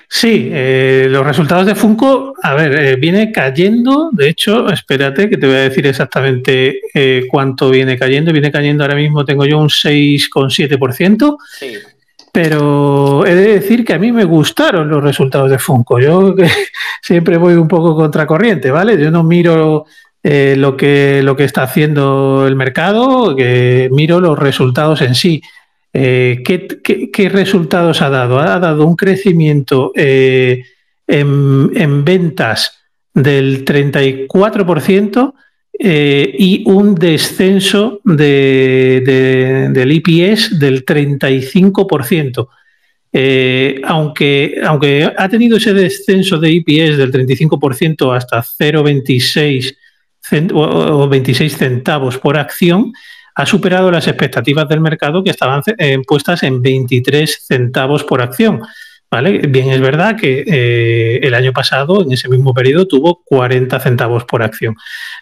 Sí, 0.09 0.49
eh, 0.51 1.07
los 1.09 1.25
resultados 1.25 1.65
de 1.65 1.75
Funko, 1.75 2.33
a 2.41 2.53
ver, 2.55 2.75
eh, 2.77 2.95
viene 2.95 3.31
cayendo. 3.31 4.09
De 4.11 4.29
hecho, 4.29 4.67
espérate 4.69 5.29
que 5.29 5.37
te 5.37 5.47
voy 5.47 5.55
a 5.55 5.69
decir 5.69 5.85
exactamente 5.87 6.81
eh, 6.93 7.25
cuánto 7.29 7.69
viene 7.69 7.97
cayendo. 7.97 8.31
Viene 8.31 8.51
cayendo 8.51 8.83
ahora 8.83 8.95
mismo, 8.95 9.25
tengo 9.25 9.45
yo 9.45 9.59
un 9.59 9.69
6,7%. 9.69 11.37
Sí. 11.59 11.73
Pero 12.31 13.25
he 13.25 13.33
de 13.33 13.59
decir 13.59 13.83
que 13.83 13.93
a 13.93 13.99
mí 13.99 14.11
me 14.11 14.23
gustaron 14.23 14.89
los 14.89 15.03
resultados 15.03 15.49
de 15.49 15.57
Funko. 15.57 15.99
Yo 15.99 16.35
siempre 17.01 17.37
voy 17.37 17.55
un 17.55 17.67
poco 17.67 17.95
contracorriente, 17.95 18.69
¿vale? 18.71 18.97
Yo 19.01 19.09
no 19.09 19.23
miro 19.23 19.85
lo, 20.57 20.75
que, 20.75 21.21
lo 21.23 21.35
que 21.35 21.45
está 21.45 21.63
haciendo 21.63 22.45
el 22.47 22.55
mercado, 22.55 23.35
que 23.35 23.89
miro 23.91 24.19
los 24.19 24.37
resultados 24.37 25.01
en 25.01 25.15
sí. 25.15 25.41
Eh, 25.93 26.43
¿qué, 26.45 27.29
resultados 27.29 28.01
ha 28.03 28.09
dado? 28.09 28.39
Ha 28.39 28.59
dado 28.59 28.85
un 28.85 28.95
crecimiento 28.95 29.91
eh, 29.95 30.63
en, 31.07 32.05
ventas 32.05 32.83
del 33.13 33.65
34% 33.65 35.33
eh, 35.79 36.35
y 36.37 36.63
un 36.67 36.93
descenso 36.93 37.99
del 38.03 39.91
IPS 39.91 40.59
del 40.59 40.85
35%. 40.85 42.47
aunque, 43.85 44.61
aunque 44.63 45.13
ha 45.17 45.29
tenido 45.29 45.57
ese 45.57 45.73
descenso 45.73 46.37
de 46.37 46.51
IPS 46.51 46.97
del 46.97 47.11
35% 47.11 48.15
hasta 48.15 48.43
0,26 48.43 49.75
o 50.53 51.07
26 51.07 51.57
centavos 51.57 52.17
por 52.17 52.37
acción, 52.37 52.93
ha 53.35 53.45
superado 53.45 53.91
las 53.91 54.07
expectativas 54.07 54.67
del 54.67 54.81
mercado 54.81 55.23
que 55.23 55.29
estaban 55.29 55.61
eh, 55.77 55.99
puestas 56.07 56.41
en 56.41 56.61
23 56.61 57.45
centavos 57.47 58.03
por 58.03 58.21
acción. 58.21 58.61
¿Vale? 59.09 59.37
Bien, 59.47 59.69
es 59.69 59.79
verdad 59.79 60.17
que 60.17 60.43
eh, 60.45 61.19
el 61.23 61.33
año 61.33 61.53
pasado, 61.53 62.03
en 62.03 62.11
ese 62.11 62.27
mismo 62.27 62.53
periodo, 62.53 62.87
tuvo 62.87 63.21
40 63.23 63.79
centavos 63.79 64.25
por 64.25 64.43
acción, 64.43 64.75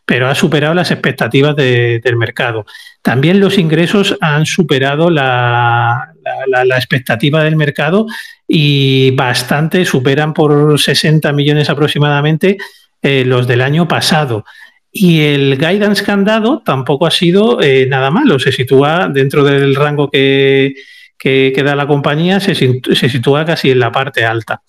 pero 0.06 0.28
ha 0.28 0.34
superado 0.34 0.74
las 0.74 0.90
expectativas 0.90 1.56
del 1.56 2.16
mercado. 2.16 2.66
También 3.04 3.40
los 3.40 3.60
ingresos 3.60 4.18
han 4.22 4.48
superado 4.48 5.12
la, 5.12 6.14
expectativa 6.76 7.44
del 7.44 7.58
mercado 7.58 8.08
y 8.48 9.12
bastante, 9.12 9.86
superan 9.86 10.34
por 10.34 10.80
60 10.80 11.32
millones 11.34 11.70
aproximadamente 11.70 12.58
eh, 13.04 13.24
los 13.24 13.46
del 13.46 13.62
año 13.62 13.88
pasado. 13.88 14.46
Y 14.98 15.24
el 15.24 15.58
guidance 15.58 16.06
que 16.06 16.12
han 16.12 16.24
dado 16.24 16.62
tampoco 16.64 17.06
ha 17.06 17.12
sido 17.12 17.62
eh, 17.62 17.86
nada 17.86 18.12
malo, 18.12 18.40
se 18.40 18.54
sitúa 18.54 19.10
dentro 19.12 19.44
del 19.44 19.76
rango 19.76 20.10
que, 20.10 20.74
da 21.54 21.76
la 21.76 21.86
compañía, 21.86 22.40
se, 22.40 22.56
sitúa 22.56 23.44
casi 23.44 23.72
en 23.72 23.80
la 23.80 23.92
parte 23.92 24.24
alta. 24.24 24.62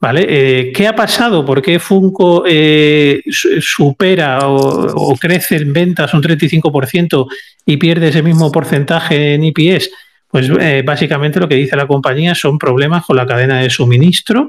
¿Vale? 0.00 0.26
Eh, 0.28 0.72
¿Qué 0.72 0.88
ha 0.88 0.96
pasado? 0.96 1.46
¿Por 1.46 1.62
qué 1.62 1.78
Funko 1.78 2.42
eh, 2.48 3.22
supera 3.30 4.48
o, 4.48 5.16
crece 5.16 5.58
en 5.58 5.72
ventas 5.72 6.14
un 6.14 6.22
35% 6.22 7.28
y 7.64 7.76
pierde 7.76 8.08
ese 8.08 8.24
mismo 8.24 8.50
porcentaje 8.50 9.34
en 9.34 9.44
IPS? 9.44 9.90
Pues 10.26 10.50
básicamente 10.84 11.38
lo 11.38 11.48
que 11.48 11.54
dice 11.54 11.76
la 11.76 11.86
compañía 11.86 12.34
son 12.34 12.58
problemas 12.58 13.04
con 13.04 13.16
la 13.16 13.26
cadena 13.26 13.60
de 13.60 13.70
suministro 13.70 14.48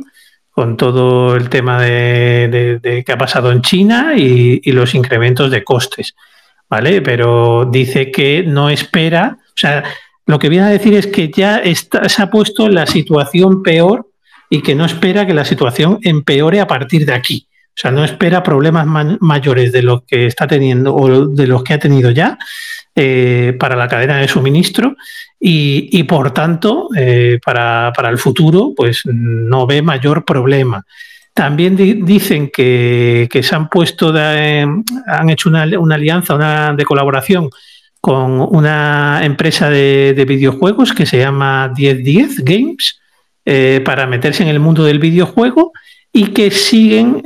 con 0.51 0.77
todo 0.77 1.35
el 1.35 1.49
tema 1.49 1.81
de, 1.81 3.03
que 3.05 3.11
ha 3.11 3.17
pasado 3.17 3.51
en 3.51 3.61
China 3.61 4.13
y, 4.15 4.71
los 4.71 4.93
incrementos 4.93 5.49
de 5.49 5.63
costes, 5.63 6.15
¿vale? 6.69 7.01
Pero 7.01 7.65
dice 7.65 8.11
que 8.11 8.43
no 8.43 8.69
espera, 8.69 9.37
o 9.39 9.57
sea, 9.57 9.83
lo 10.25 10.37
que 10.37 10.49
viene 10.49 10.65
a 10.65 10.69
decir 10.69 10.93
es 10.93 11.07
que 11.07 11.29
ya 11.29 11.61
se 11.65 12.21
ha 12.21 12.29
puesto 12.29 12.69
la 12.69 12.85
situación 12.85 13.63
peor 13.63 14.07
y 14.49 14.61
que 14.61 14.75
no 14.75 14.85
espera 14.85 15.25
que 15.25 15.33
la 15.33 15.45
situación 15.45 15.99
empeore 16.03 16.59
a 16.59 16.67
partir 16.67 17.05
de 17.05 17.13
aquí. 17.13 17.47
O 17.69 17.79
sea, 17.81 17.89
no 17.89 18.03
espera 18.03 18.43
problemas 18.43 18.85
mayores 19.21 19.71
de 19.71 19.81
los 19.81 20.03
que 20.03 20.25
está 20.25 20.45
teniendo 20.45 20.93
o 20.93 21.27
de 21.27 21.47
los 21.47 21.63
que 21.63 21.73
ha 21.73 21.79
tenido 21.79 22.11
ya 22.11 22.37
eh, 22.93 23.55
para 23.57 23.77
la 23.77 23.87
cadena 23.87 24.17
de 24.17 24.27
suministro 24.27 24.97
y, 25.39 26.03
por 26.03 26.33
tanto, 26.33 26.89
eh, 26.93 27.39
para, 27.43 27.93
el 28.09 28.17
futuro, 28.17 28.73
pues 28.75 29.03
no 29.05 29.65
ve 29.65 29.81
mayor 29.81 30.25
problema. 30.25 30.85
También 31.33 31.77
dicen 32.05 32.49
que, 32.49 33.29
se 33.41 33.55
han 33.55 33.69
puesto, 33.69 34.13
han 34.13 35.29
hecho 35.29 35.47
una, 35.47 35.63
alianza 35.63 36.35
una, 36.35 36.73
de 36.73 36.83
colaboración 36.83 37.49
con 38.01 38.41
una 38.41 39.21
empresa 39.23 39.69
de, 39.69 40.25
videojuegos 40.27 40.91
que 40.91 41.05
se 41.05 41.19
llama 41.19 41.71
1010 41.73 42.43
Games 42.43 42.99
eh, 43.45 43.81
para 43.85 44.05
meterse 44.05 44.43
en 44.43 44.49
el 44.49 44.59
mundo 44.59 44.83
del 44.83 44.99
videojuego 44.99 45.71
y 46.11 46.27
que 46.33 46.51
siguen, 46.51 47.23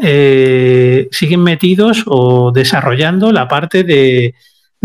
siguen 1.10 1.42
metidos 1.42 2.04
o 2.06 2.52
desarrollando 2.52 3.32
la 3.32 3.48
parte 3.48 3.84
de, 3.84 4.36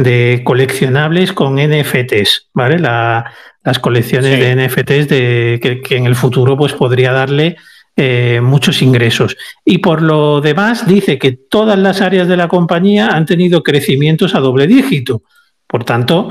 de 0.02 0.42
coleccionables 0.44 1.32
con 1.32 1.56
NFTs, 1.56 2.48
¿vale? 2.54 2.78
las 2.78 3.78
colecciones 3.80 4.38
de 4.38 4.56
NFTs 4.56 5.08
de, 5.08 5.80
que, 5.82 5.96
en 5.96 6.06
el 6.06 6.14
futuro 6.14 6.56
pues, 6.56 6.72
podría 6.72 7.12
darle 7.12 7.56
eh, 7.96 8.40
muchos 8.42 8.80
ingresos. 8.80 9.36
Y 9.64 9.78
por 9.78 10.00
lo 10.00 10.40
demás, 10.40 10.86
dice 10.86 11.18
que 11.18 11.32
todas 11.32 11.78
las 11.78 12.00
áreas 12.00 12.28
de 12.28 12.36
la 12.36 12.48
compañía 12.48 13.08
han 13.08 13.26
tenido 13.26 13.62
crecimientos 13.62 14.34
a 14.34 14.40
doble 14.40 14.66
dígito. 14.66 15.22
Por 15.66 15.84
tanto, 15.84 16.30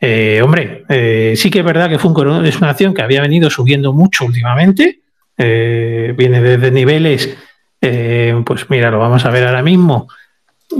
eh, 0.00 0.40
hombre, 0.42 0.84
eh, 0.88 1.34
sí 1.36 1.50
que 1.50 1.60
es 1.60 1.64
verdad 1.64 1.88
que 1.88 1.98
Funko 1.98 2.42
es 2.42 2.56
una 2.58 2.70
acción 2.70 2.92
que 2.92 3.02
había 3.02 3.22
venido 3.22 3.48
subiendo 3.48 3.92
mucho 3.92 4.24
últimamente. 4.24 5.00
viene 5.36 6.40
desde 6.40 6.70
niveles, 6.70 7.36
pues 7.80 8.70
mira, 8.70 8.90
lo 8.90 8.98
vamos 8.98 9.24
a 9.24 9.30
ver 9.30 9.46
ahora 9.46 9.62
mismo, 9.62 10.08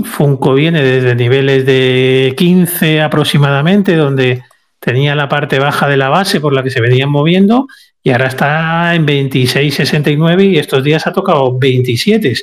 Funko 0.03 0.53
viene 0.53 0.81
desde 0.83 1.15
niveles 1.15 1.65
de 1.65 2.33
15 2.37 3.01
aproximadamente, 3.01 3.95
donde 3.95 4.43
tenía 4.79 5.15
la 5.15 5.29
parte 5.29 5.59
baja 5.59 5.87
de 5.87 5.97
la 5.97 6.09
base 6.09 6.39
por 6.39 6.53
la 6.53 6.63
que 6.63 6.69
se 6.69 6.81
venían 6.81 7.09
moviendo 7.09 7.67
y 8.03 8.11
ahora 8.11 8.27
está 8.27 8.93
en 8.93 9.07
26,69 9.07 10.51
y 10.51 10.59
estos 10.59 10.83
días 10.83 11.07
ha 11.07 11.13
tocado 11.13 11.57
27. 11.57 12.33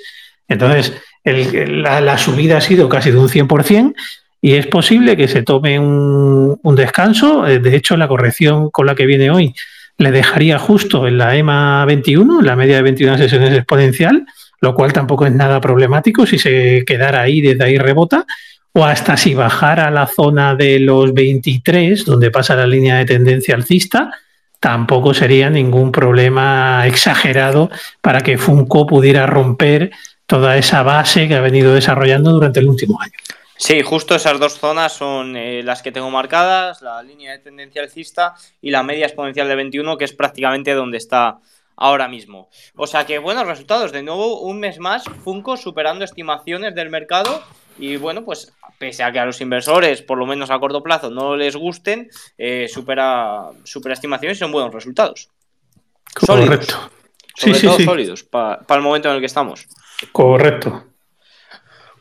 Entonces, 0.49 0.93
la, 1.25 2.19
subida 2.19 2.57
ha 2.57 2.61
sido 2.61 2.89
casi 2.89 3.13
de 3.13 3.19
un 3.19 3.29
100% 3.29 3.95
y 4.41 4.55
es 4.55 4.67
posible 4.67 5.17
que 5.17 5.29
se 5.29 5.43
tome 5.43 5.79
un, 5.79 6.59
un, 6.61 6.75
descanso. 6.75 7.47
Eh, 7.47 7.61
de 7.61 7.77
hecho, 7.77 7.97
la 7.97 8.09
corrección 8.09 8.71
con 8.71 8.87
la 8.87 8.97
que 8.97 9.07
viene 9.07 9.31
hoy 9.31 9.55
le 9.99 10.11
dejaría 10.11 10.59
justo 10.59 11.07
en 11.07 11.19
la 11.19 11.37
EMA 11.37 11.85
21, 11.85 12.41
en 12.41 12.47
la 12.47 12.57
media 12.57 12.77
de 12.77 12.83
21 12.83 13.19
sesiones 13.19 13.53
exponencial, 13.53 14.27
lo 14.63 14.75
cual 14.75 14.93
tampoco 14.93 15.27
es 15.27 15.33
nada 15.33 15.61
problemático 15.61 16.25
si 16.25 16.39
se 16.39 16.85
quedara 16.87 17.21
ahí, 17.21 17.41
desde 17.41 17.65
ahí 17.65 17.79
rebota, 17.79 18.25
o 18.73 18.85
hasta 18.85 19.17
si 19.17 19.35
bajara 19.35 19.89
a 19.89 19.91
la 19.91 20.07
zona 20.07 20.55
de 20.55 20.79
los 20.79 21.13
23, 21.13 22.07
donde 22.07 22.31
pasa 22.31 22.55
la 22.55 22.67
línea 22.67 22.97
de 22.97 23.05
tendencia 23.05 23.55
alcista, 23.55 24.13
tampoco 24.61 25.13
sería 25.13 25.51
ningún 25.51 25.91
problema 25.91 26.87
exagerado 26.87 27.71
para 28.01 28.21
que 28.21 28.39
Funko 28.39 28.87
pudiera 28.87 29.27
romper 29.27 29.91
toda 30.27 30.57
esa 30.57 30.85
base 30.85 31.27
que 31.27 31.35
ha 31.35 31.41
venido 31.41 31.75
desarrollando 31.75 32.31
durante 32.31 32.61
el 32.61 32.69
último 32.69 33.01
año. 33.03 33.13
Sí, 33.57 33.83
justo 33.83 34.15
esas 34.15 34.39
dos 34.39 34.59
zonas 34.59 34.93
son 34.93 35.37
eh, 35.37 35.63
las 35.65 35.83
que 35.83 35.93
tengo 35.93 36.11
marcadas, 36.11 36.83
la 36.83 37.03
línea 37.03 37.33
de 37.33 37.39
tendencia 37.39 37.83
alcista 37.83 38.35
y 38.61 38.71
la 38.71 38.83
media 38.83 39.07
exponencial 39.07 39.49
de 39.49 39.57
21, 39.57 39.99
que 39.99 40.05
es 40.05 40.13
prácticamente 40.13 40.73
donde 40.73 40.99
está 40.99 41.39
ahora 41.77 42.09
mismo. 42.09 42.49
O 42.77 42.87
sea 42.87 43.07
que 43.07 43.19
buenos 43.19 43.47
resultados. 43.47 43.93
De 43.93 44.03
nuevo, 44.03 44.41
un 44.41 44.61
mes 44.61 44.79
más, 44.79 45.05
Funko 45.25 45.57
superando 45.57 46.05
estimaciones 46.05 46.75
del 46.75 46.91
mercado. 46.91 47.43
Y 47.79 47.97
bueno, 47.97 48.25
pues 48.25 48.53
pese 48.79 49.03
a 49.03 49.13
que 49.13 49.19
a 49.19 49.25
los 49.25 49.41
inversores, 49.41 50.03
por 50.03 50.19
lo 50.19 50.27
menos 50.27 50.51
a 50.51 50.59
corto 50.59 50.83
plazo, 50.83 51.11
no 51.11 51.37
les 51.37 51.57
gusten, 51.57 52.11
eh, 52.37 52.69
supera, 52.69 53.51
supera 53.65 53.95
estimaciones 53.95 54.39
y 54.39 54.41
son 54.41 54.53
buenos 54.53 54.75
resultados. 54.75 55.31
Correcto. 56.15 56.91
Sobre 57.35 57.61
todo 57.61 57.79
sólidos 57.81 58.25
para 58.25 58.65
el 58.69 58.83
momento 58.83 59.09
en 59.09 59.15
el 59.15 59.21
que 59.21 59.27
estamos. 59.27 59.67
Correcto. 60.13 60.85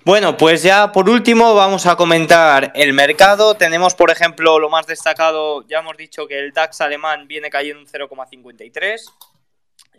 Bueno, 0.03 0.35
pues 0.35 0.63
ya 0.63 0.91
por 0.91 1.07
último 1.07 1.53
vamos 1.53 1.85
a 1.85 1.95
comentar 1.95 2.71
el 2.73 2.91
mercado. 2.93 3.53
Tenemos, 3.53 3.93
por 3.93 4.09
ejemplo, 4.09 4.57
lo 4.57 4.67
más 4.67 4.87
destacado, 4.87 5.63
ya 5.67 5.79
hemos 5.79 5.95
dicho 5.95 6.27
que 6.27 6.39
el 6.39 6.51
DAX 6.51 6.81
alemán 6.81 7.27
viene 7.27 7.51
cayendo 7.51 7.81
un 7.81 7.87
0,53. 7.87 8.99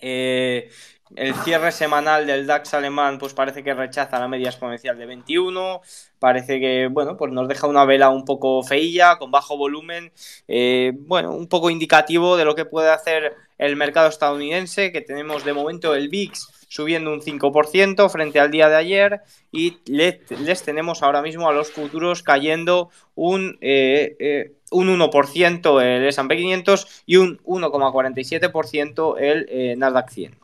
Eh, 0.00 0.70
el 1.16 1.34
cierre 1.34 1.72
semanal 1.72 2.26
del 2.26 2.46
DAX 2.46 2.74
alemán 2.74 3.18
pues 3.18 3.34
parece 3.34 3.62
que 3.62 3.74
rechaza 3.74 4.18
la 4.18 4.28
media 4.28 4.48
exponencial 4.48 4.96
de 4.96 5.06
21, 5.06 5.80
parece 6.18 6.58
que 6.58 6.88
bueno 6.90 7.16
pues 7.16 7.32
nos 7.32 7.48
deja 7.48 7.66
una 7.66 7.84
vela 7.84 8.08
un 8.08 8.24
poco 8.24 8.62
feilla, 8.62 9.16
con 9.16 9.30
bajo 9.30 9.56
volumen, 9.56 10.12
eh, 10.48 10.92
bueno, 10.94 11.34
un 11.34 11.48
poco 11.48 11.70
indicativo 11.70 12.36
de 12.36 12.44
lo 12.44 12.54
que 12.54 12.64
puede 12.64 12.90
hacer 12.90 13.34
el 13.58 13.76
mercado 13.76 14.08
estadounidense, 14.08 14.90
que 14.90 15.02
tenemos 15.02 15.44
de 15.44 15.52
momento 15.52 15.94
el 15.94 16.08
VIX 16.08 16.48
subiendo 16.68 17.12
un 17.12 17.20
5% 17.20 18.08
frente 18.08 18.40
al 18.40 18.50
día 18.50 18.70
de 18.70 18.76
ayer 18.76 19.20
y 19.50 19.76
les, 19.84 20.62
tenemos 20.62 21.02
ahora 21.02 21.20
mismo 21.20 21.48
a 21.48 21.52
los 21.52 21.70
futuros 21.70 22.22
cayendo 22.22 22.88
un, 23.14 23.58
eh, 23.60 24.54
un 24.72 24.88
1% 24.88 25.82
el 25.82 26.06
S&P 26.06 26.36
500 26.36 27.02
y 27.06 27.16
un 27.16 27.38
1,47% 27.44 29.16
el 29.18 29.78
Nasdaq 29.78 30.10
100. 30.10 30.34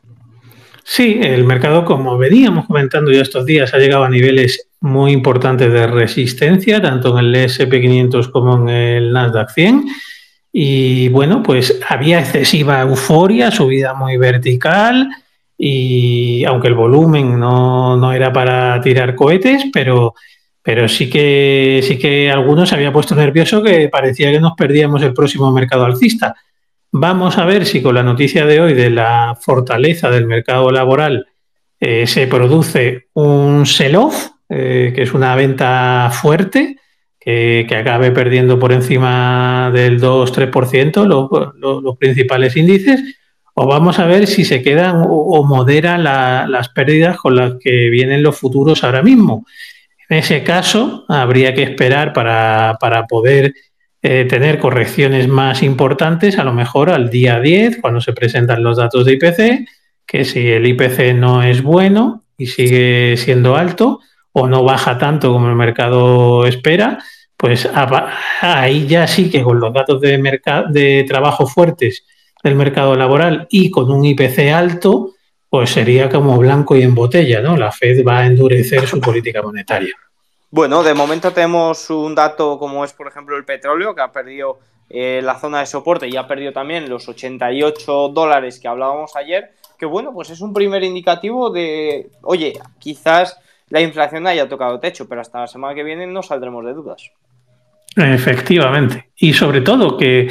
Sí, 0.83 1.19
el 1.21 1.43
mercado, 1.43 1.85
como 1.85 2.17
veníamos 2.17 2.65
comentando 2.65 3.11
ya 3.11 3.21
estos 3.21 3.45
días, 3.45 3.73
ha 3.73 3.77
llegado 3.77 4.05
a 4.05 4.09
niveles 4.09 4.69
muy 4.81 5.11
importantes 5.11 5.71
de 5.71 5.85
resistencia, 5.85 6.81
tanto 6.81 7.17
en 7.19 7.25
el 7.25 7.35
SP500 7.35 8.31
como 8.31 8.55
en 8.55 8.69
el 8.69 9.11
Nasdaq 9.11 9.51
100. 9.51 9.85
Y 10.51 11.09
bueno, 11.09 11.43
pues 11.43 11.79
había 11.87 12.21
excesiva 12.21 12.81
euforia, 12.81 13.51
subida 13.51 13.93
muy 13.93 14.17
vertical, 14.17 15.09
y 15.55 16.43
aunque 16.45 16.69
el 16.69 16.73
volumen 16.73 17.39
no, 17.39 18.11
era 18.11 18.33
para 18.33 18.81
tirar 18.81 19.13
cohetes, 19.13 19.65
pero, 19.71 20.15
pero 20.69 20.87
sí 20.87 21.09
que 21.09 21.79
sí 21.81 21.97
que 21.97 22.29
algunos 22.29 22.69
se 22.69 22.75
había 22.75 22.93
puesto 22.93 23.15
nervioso 23.15 23.63
que 23.63 23.89
parecía 23.89 24.31
que 24.31 24.39
nos 24.39 24.53
perdíamos 24.53 25.01
el 25.01 25.15
próximo 25.15 25.51
mercado 25.51 25.83
alcista. 25.83 26.35
Vamos 26.91 27.39
a 27.39 27.45
ver 27.45 27.65
si 27.65 27.81
con 27.81 27.95
la 27.95 28.03
noticia 28.03 28.45
de 28.45 28.61
hoy 28.61 28.75
de 28.75 28.91
la 28.91 29.35
fortaleza 29.41 30.11
del 30.11 30.27
mercado 30.27 30.69
laboral 30.69 31.25
eh, 31.79 32.05
se 32.05 32.27
produce 32.27 33.07
un 33.13 33.65
sell-off, 33.65 34.27
eh, 34.47 34.93
que 34.93 35.01
es 35.01 35.13
una 35.15 35.35
venta 35.35 36.11
fuerte, 36.13 36.77
que, 37.19 37.65
acabe 37.75 38.11
perdiendo 38.11 38.59
por 38.59 38.71
encima 38.71 39.71
del 39.73 39.99
2-3% 39.99 41.03
los, 41.07 41.97
principales 41.97 42.55
índices, 42.55 43.01
o 43.55 43.65
vamos 43.65 43.97
a 43.97 44.05
ver 44.05 44.27
si 44.27 44.45
se 44.45 44.61
quedan 44.61 45.01
o, 45.03 45.43
moderan 45.43 46.03
las 46.03 46.69
pérdidas 46.69 47.17
con 47.17 47.35
las 47.35 47.53
que 47.59 47.89
vienen 47.89 48.21
los 48.21 48.37
futuros 48.37 48.83
ahora 48.83 49.01
mismo. 49.01 49.47
En 50.09 50.17
ese 50.17 50.43
caso, 50.43 51.05
habría 51.07 51.53
que 51.53 51.63
esperar 51.63 52.13
para, 52.13 52.77
para 52.79 53.05
poder 53.05 53.53
eh, 54.01 54.25
tener 54.25 54.59
correcciones 54.59 55.27
más 55.27 55.61
importantes, 55.61 56.39
a 56.39 56.43
lo 56.43 56.53
mejor 56.53 56.89
al 56.89 57.09
día 57.09 57.39
10, 57.39 57.79
cuando 57.79 58.01
se 58.01 58.13
presentan 58.13 58.63
los 58.63 58.77
datos 58.77 59.05
de 59.05 59.13
IPC, 59.13 59.69
que 60.07 60.25
si 60.25 60.47
el 60.47 60.65
IPC 60.65 61.13
no 61.13 61.43
es 61.43 61.61
bueno 61.61 62.23
y 62.37 62.47
sigue 62.47 63.15
siendo 63.17 63.55
alto 63.55 63.99
o 64.31 64.47
no 64.47 64.63
baja 64.63 64.97
tanto 64.97 65.31
como 65.31 65.47
el 65.49 65.55
mercado 65.55 66.47
espera, 66.47 66.97
pues 67.37 67.69
ahí 68.41 68.87
ya 68.87 69.05
sí 69.05 69.29
que 69.29 69.43
con 69.43 69.59
los 69.59 69.71
datos 69.73 70.01
de, 70.01 70.17
de 70.69 71.05
trabajo 71.07 71.45
fuertes 71.45 72.05
del 72.43 72.55
mercado 72.55 72.95
laboral 72.95 73.47
y 73.51 73.69
con 73.69 73.91
un 73.91 74.03
IPC 74.03 74.51
alto, 74.53 75.13
pues 75.49 75.71
sería 75.71 76.09
como 76.09 76.37
blanco 76.37 76.75
y 76.75 76.83
en 76.83 76.93
botella, 76.93 77.41
¿no? 77.41 77.57
La 77.57 77.71
Fed 77.71 78.05
va 78.05 78.19
a 78.19 78.25
endurecer 78.27 78.85
su 78.87 79.01
política 79.01 79.41
monetaria. 79.41 79.93
Bueno, 80.51 80.83
de 80.83 80.93
momento 80.93 81.31
tenemos 81.31 81.89
un 81.89 82.15
dato 82.15 82.57
como 82.57 82.83
es, 82.83 82.93
por 82.93 83.07
ejemplo, 83.07 83.37
el 83.37 83.45
petróleo, 83.45 83.95
que 83.95 84.01
ha 84.01 84.11
perdido 84.11 84.59
eh, 84.89 85.21
la 85.23 85.39
zona 85.39 85.59
de 85.59 85.67
soporte 85.67 86.07
y 86.07 86.17
ha 86.17 86.27
perdido 86.27 86.51
también 86.51 86.89
los 86.89 87.07
88 87.07 88.09
dólares 88.09 88.59
que 88.59 88.67
hablábamos 88.67 89.15
ayer, 89.15 89.51
que 89.77 89.85
bueno, 89.85 90.13
pues 90.13 90.29
es 90.29 90.41
un 90.41 90.53
primer 90.53 90.83
indicativo 90.83 91.51
de, 91.51 92.09
oye, 92.21 92.53
quizás 92.79 93.39
la 93.69 93.81
inflación 93.81 94.25
haya 94.27 94.49
tocado 94.49 94.79
techo, 94.79 95.07
pero 95.07 95.21
hasta 95.21 95.41
la 95.41 95.47
semana 95.47 95.75
que 95.75 95.83
viene 95.83 96.07
no 96.07 96.23
saldremos 96.23 96.65
de 96.65 96.73
dudas. 96.73 97.11
Efectivamente. 97.95 99.09
Y 99.15 99.33
sobre 99.33 99.61
todo 99.61 99.97
que, 99.97 100.29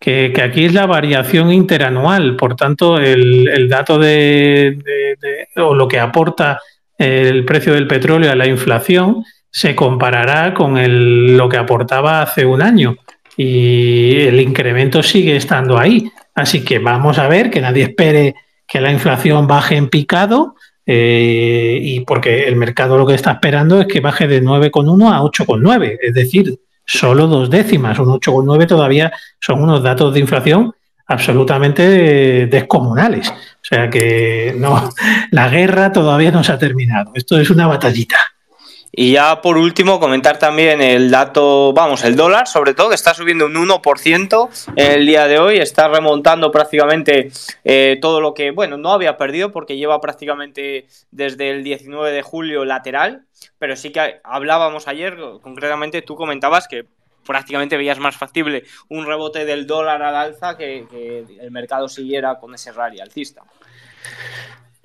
aquí 0.00 0.64
es 0.64 0.74
la 0.74 0.86
variación 0.86 1.52
interanual, 1.52 2.36
por 2.36 2.54
tanto, 2.54 2.98
el, 2.98 3.68
dato 3.68 3.98
de, 3.98 4.78
o 5.56 5.74
lo 5.74 5.88
que 5.88 5.98
aporta 5.98 6.60
el 6.98 7.44
precio 7.44 7.74
del 7.74 7.86
petróleo 7.86 8.30
a 8.30 8.36
la 8.36 8.46
inflación 8.46 9.24
se 9.50 9.74
comparará 9.74 10.52
con 10.54 10.76
el, 10.76 11.36
lo 11.36 11.48
que 11.48 11.56
aportaba 11.56 12.22
hace 12.22 12.44
un 12.44 12.62
año 12.62 12.96
y 13.36 14.16
el 14.20 14.40
incremento 14.40 15.02
sigue 15.02 15.36
estando 15.36 15.78
ahí. 15.78 16.10
Así 16.34 16.62
que 16.62 16.78
vamos 16.78 17.18
a 17.18 17.28
ver 17.28 17.50
que 17.50 17.60
nadie 17.60 17.84
espere 17.84 18.34
que 18.66 18.80
la 18.80 18.92
inflación 18.92 19.46
baje 19.46 19.76
en 19.76 19.88
picado 19.88 20.56
eh, 20.84 21.78
y 21.82 22.00
porque 22.00 22.44
el 22.46 22.56
mercado 22.56 22.96
lo 22.98 23.06
que 23.06 23.14
está 23.14 23.32
esperando 23.32 23.80
es 23.80 23.86
que 23.86 24.00
baje 24.00 24.28
de 24.28 24.42
9,1 24.42 25.12
a 25.12 25.20
8,9, 25.22 25.98
es 26.00 26.14
decir, 26.14 26.58
solo 26.86 27.26
dos 27.26 27.50
décimas, 27.50 27.98
un 27.98 28.06
8,9 28.06 28.66
todavía 28.66 29.12
son 29.40 29.62
unos 29.62 29.82
datos 29.82 30.14
de 30.14 30.20
inflación 30.20 30.72
absolutamente 31.06 32.46
descomunales. 32.46 33.28
O 33.28 33.64
sea 33.68 33.90
que 33.90 34.54
no, 34.56 34.90
la 35.30 35.48
guerra 35.48 35.92
todavía 35.92 36.30
no 36.30 36.42
se 36.42 36.52
ha 36.52 36.58
terminado. 36.58 37.12
Esto 37.14 37.38
es 37.38 37.50
una 37.50 37.66
batallita. 37.66 38.18
Y 38.98 39.12
ya 39.12 39.42
por 39.42 39.58
último, 39.58 40.00
comentar 40.00 40.38
también 40.38 40.80
el 40.80 41.10
dato, 41.10 41.74
vamos, 41.74 42.02
el 42.02 42.16
dólar, 42.16 42.48
sobre 42.48 42.72
todo, 42.72 42.88
que 42.88 42.94
está 42.94 43.12
subiendo 43.12 43.44
un 43.44 43.54
1% 43.54 44.72
el 44.74 45.06
día 45.06 45.26
de 45.26 45.38
hoy, 45.38 45.58
está 45.58 45.86
remontando 45.88 46.50
prácticamente 46.50 47.30
eh, 47.62 47.98
todo 48.00 48.22
lo 48.22 48.32
que, 48.32 48.52
bueno, 48.52 48.78
no 48.78 48.92
había 48.92 49.18
perdido 49.18 49.52
porque 49.52 49.76
lleva 49.76 50.00
prácticamente 50.00 50.86
desde 51.10 51.50
el 51.50 51.62
19 51.62 52.10
de 52.10 52.22
julio 52.22 52.64
lateral, 52.64 53.26
pero 53.58 53.76
sí 53.76 53.92
que 53.92 54.18
hablábamos 54.24 54.88
ayer, 54.88 55.18
concretamente 55.42 56.00
tú 56.00 56.16
comentabas 56.16 56.66
que 56.66 56.86
prácticamente 57.26 57.76
veías 57.76 57.98
más 57.98 58.16
factible 58.16 58.64
un 58.88 59.04
rebote 59.04 59.44
del 59.44 59.66
dólar 59.66 60.02
al 60.02 60.16
alza 60.16 60.56
que, 60.56 60.86
que 60.90 61.26
el 61.38 61.50
mercado 61.50 61.88
siguiera 61.88 62.38
con 62.38 62.54
ese 62.54 62.72
rally 62.72 63.00
alcista. 63.00 63.42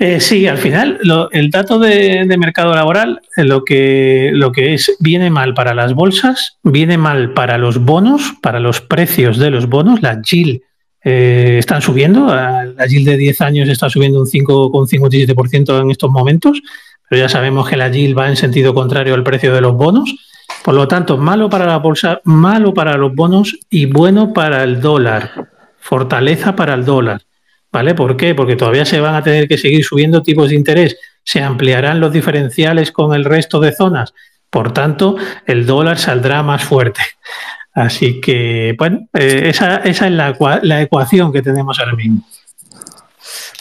Eh, 0.04 0.20
sí, 0.20 0.48
al 0.48 0.58
final 0.58 1.00
el 1.32 1.52
dato 1.52 1.78
de, 1.78 2.26
mercado 2.40 2.74
laboral 2.74 3.22
eh, 3.38 3.44
lo, 3.44 3.64
que, 3.64 4.32
lo 4.34 4.52
que 4.52 4.74
es 4.74 4.98
viene 5.00 5.30
mal 5.30 5.54
para 5.54 5.76
las 5.76 5.94
bolsas, 5.94 6.58
viene 6.64 6.98
mal 6.98 7.34
para 7.34 7.60
los 7.60 7.78
bonos, 7.78 8.34
para 8.42 8.60
los 8.60 8.82
precios 8.82 9.38
de 9.38 9.52
los 9.52 9.70
bonos. 9.70 10.02
La 10.02 10.20
GIL 10.24 10.64
eh, 11.04 11.58
están 11.60 11.84
subiendo, 11.84 12.34
la 12.34 12.88
GIL 12.90 13.06
de 13.06 13.16
10 13.16 13.42
años 13.42 13.70
está 13.70 13.92
subiendo 13.92 14.20
un 14.20 14.26
5,57% 14.26 15.80
en 15.80 15.92
estos 15.92 16.10
momentos, 16.10 16.60
pero 17.08 17.22
ya 17.22 17.30
sabemos 17.30 17.70
que 17.70 17.78
la 17.78 17.92
GIL 17.92 18.18
va 18.18 18.28
en 18.28 18.38
sentido 18.38 18.74
contrario 18.74 19.14
al 19.14 19.24
precio 19.24 19.54
de 19.54 19.62
los 19.62 19.76
bonos. 19.76 20.16
Por 20.64 20.74
lo 20.74 20.88
tanto, 20.88 21.20
malo 21.20 21.48
para 21.48 21.68
la 21.68 21.78
bolsa, 21.78 22.22
malo 22.24 22.74
para 22.74 22.98
los 22.98 23.14
bonos 23.14 23.56
y 23.70 23.86
bueno 23.86 24.34
para 24.34 24.64
el 24.64 24.82
dólar. 24.82 25.48
Fortaleza 25.78 26.56
para 26.56 26.74
el 26.74 26.86
dólar. 26.86 27.22
¿Vale? 27.72 27.96
¿Por 27.96 28.18
qué? 28.18 28.36
Porque 28.36 28.56
todavía 28.56 28.86
se 28.86 29.00
van 29.00 29.16
a 29.16 29.24
tener 29.24 29.48
que 29.48 29.58
seguir 29.58 29.84
subiendo 29.84 30.24
tipos 30.24 30.50
de 30.50 30.56
interés, 30.56 30.98
se 31.24 31.42
ampliarán 31.42 32.00
los 32.00 32.12
diferenciales 32.12 32.92
con 32.92 33.14
el 33.14 33.24
resto 33.24 33.60
de 33.60 33.72
zonas, 33.72 34.14
por 34.50 34.74
tanto, 34.74 35.16
el 35.46 35.66
dólar 35.66 35.98
saldrá 35.98 36.44
más 36.44 36.64
fuerte. 36.64 37.02
Así 37.74 38.20
que, 38.20 38.76
bueno, 38.78 39.08
eh, 39.14 39.44
esa, 39.46 39.78
esa, 39.78 40.08
es 40.08 40.12
la, 40.12 40.36
la 40.62 40.82
ecuación 40.82 41.32
que 41.32 41.42
tenemos 41.42 41.80
ahora 41.80 41.94
mismo. 41.94 42.22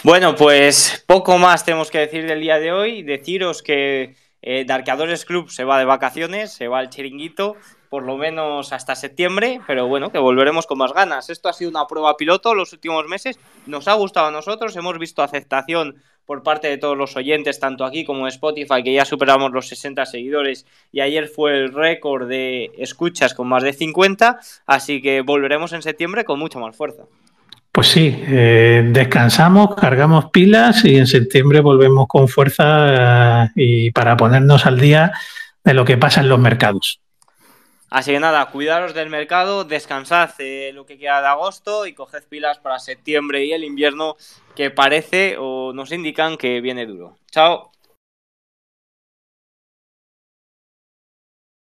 Bueno, 0.02 0.34
pues 0.34 1.04
poco 1.06 1.38
más 1.38 1.64
tenemos 1.64 1.90
que 1.90 1.98
decir 1.98 2.26
del 2.26 2.40
día 2.40 2.58
de 2.58 2.72
hoy. 2.72 3.04
Deciros 3.04 3.62
que 3.62 4.16
eh, 4.42 4.64
Darkeadores 4.66 5.24
Club 5.24 5.50
se 5.50 5.62
va 5.62 5.78
de 5.78 5.84
vacaciones, 5.84 6.52
se 6.52 6.66
va 6.66 6.80
al 6.80 6.90
chiringuito 6.90 7.56
por 7.90 8.04
lo 8.04 8.16
menos 8.16 8.72
hasta 8.72 8.94
septiembre, 8.94 9.60
pero 9.66 9.88
bueno, 9.88 10.10
que 10.10 10.18
volveremos 10.18 10.66
con 10.66 10.78
más 10.78 10.94
ganas. 10.94 11.28
Esto 11.28 11.48
ha 11.48 11.52
sido 11.52 11.70
una 11.70 11.88
prueba 11.88 12.16
piloto 12.16 12.54
los 12.54 12.72
últimos 12.72 13.06
meses, 13.06 13.38
nos 13.66 13.88
ha 13.88 13.94
gustado 13.94 14.28
a 14.28 14.30
nosotros, 14.30 14.76
hemos 14.76 14.96
visto 14.98 15.22
aceptación 15.22 15.96
por 16.24 16.44
parte 16.44 16.68
de 16.68 16.78
todos 16.78 16.96
los 16.96 17.16
oyentes, 17.16 17.58
tanto 17.58 17.84
aquí 17.84 18.04
como 18.04 18.20
en 18.20 18.28
Spotify, 18.28 18.84
que 18.84 18.94
ya 18.94 19.04
superamos 19.04 19.50
los 19.50 19.66
60 19.66 20.06
seguidores 20.06 20.64
y 20.92 21.00
ayer 21.00 21.26
fue 21.26 21.58
el 21.58 21.74
récord 21.74 22.28
de 22.28 22.70
escuchas 22.78 23.34
con 23.34 23.48
más 23.48 23.64
de 23.64 23.72
50, 23.72 24.38
así 24.66 25.02
que 25.02 25.22
volveremos 25.22 25.72
en 25.72 25.82
septiembre 25.82 26.24
con 26.24 26.38
mucha 26.38 26.60
más 26.60 26.76
fuerza. 26.76 27.02
Pues 27.72 27.88
sí, 27.88 28.16
eh, 28.28 28.84
descansamos, 28.86 29.74
cargamos 29.74 30.26
pilas 30.30 30.84
y 30.84 30.96
en 30.96 31.08
septiembre 31.08 31.60
volvemos 31.60 32.06
con 32.06 32.28
fuerza 32.28 33.46
eh, 33.46 33.48
y 33.56 33.90
para 33.90 34.16
ponernos 34.16 34.64
al 34.64 34.78
día 34.78 35.12
de 35.64 35.74
lo 35.74 35.84
que 35.84 35.96
pasa 35.96 36.20
en 36.20 36.28
los 36.28 36.38
mercados. 36.38 36.99
Así 37.90 38.12
que 38.12 38.20
nada, 38.20 38.46
cuidaros 38.46 38.94
del 38.94 39.10
mercado, 39.10 39.64
descansad 39.64 40.30
eh, 40.38 40.70
lo 40.72 40.86
que 40.86 40.96
queda 40.96 41.20
de 41.20 41.26
agosto 41.26 41.86
y 41.86 41.92
coged 41.92 42.22
pilas 42.28 42.58
para 42.58 42.78
septiembre 42.78 43.44
y 43.44 43.52
el 43.52 43.64
invierno 43.64 44.16
que 44.54 44.70
parece 44.70 45.36
o 45.38 45.72
nos 45.72 45.90
indican 45.90 46.36
que 46.36 46.60
viene 46.60 46.86
duro. 46.86 47.16
Chao. 47.32 47.72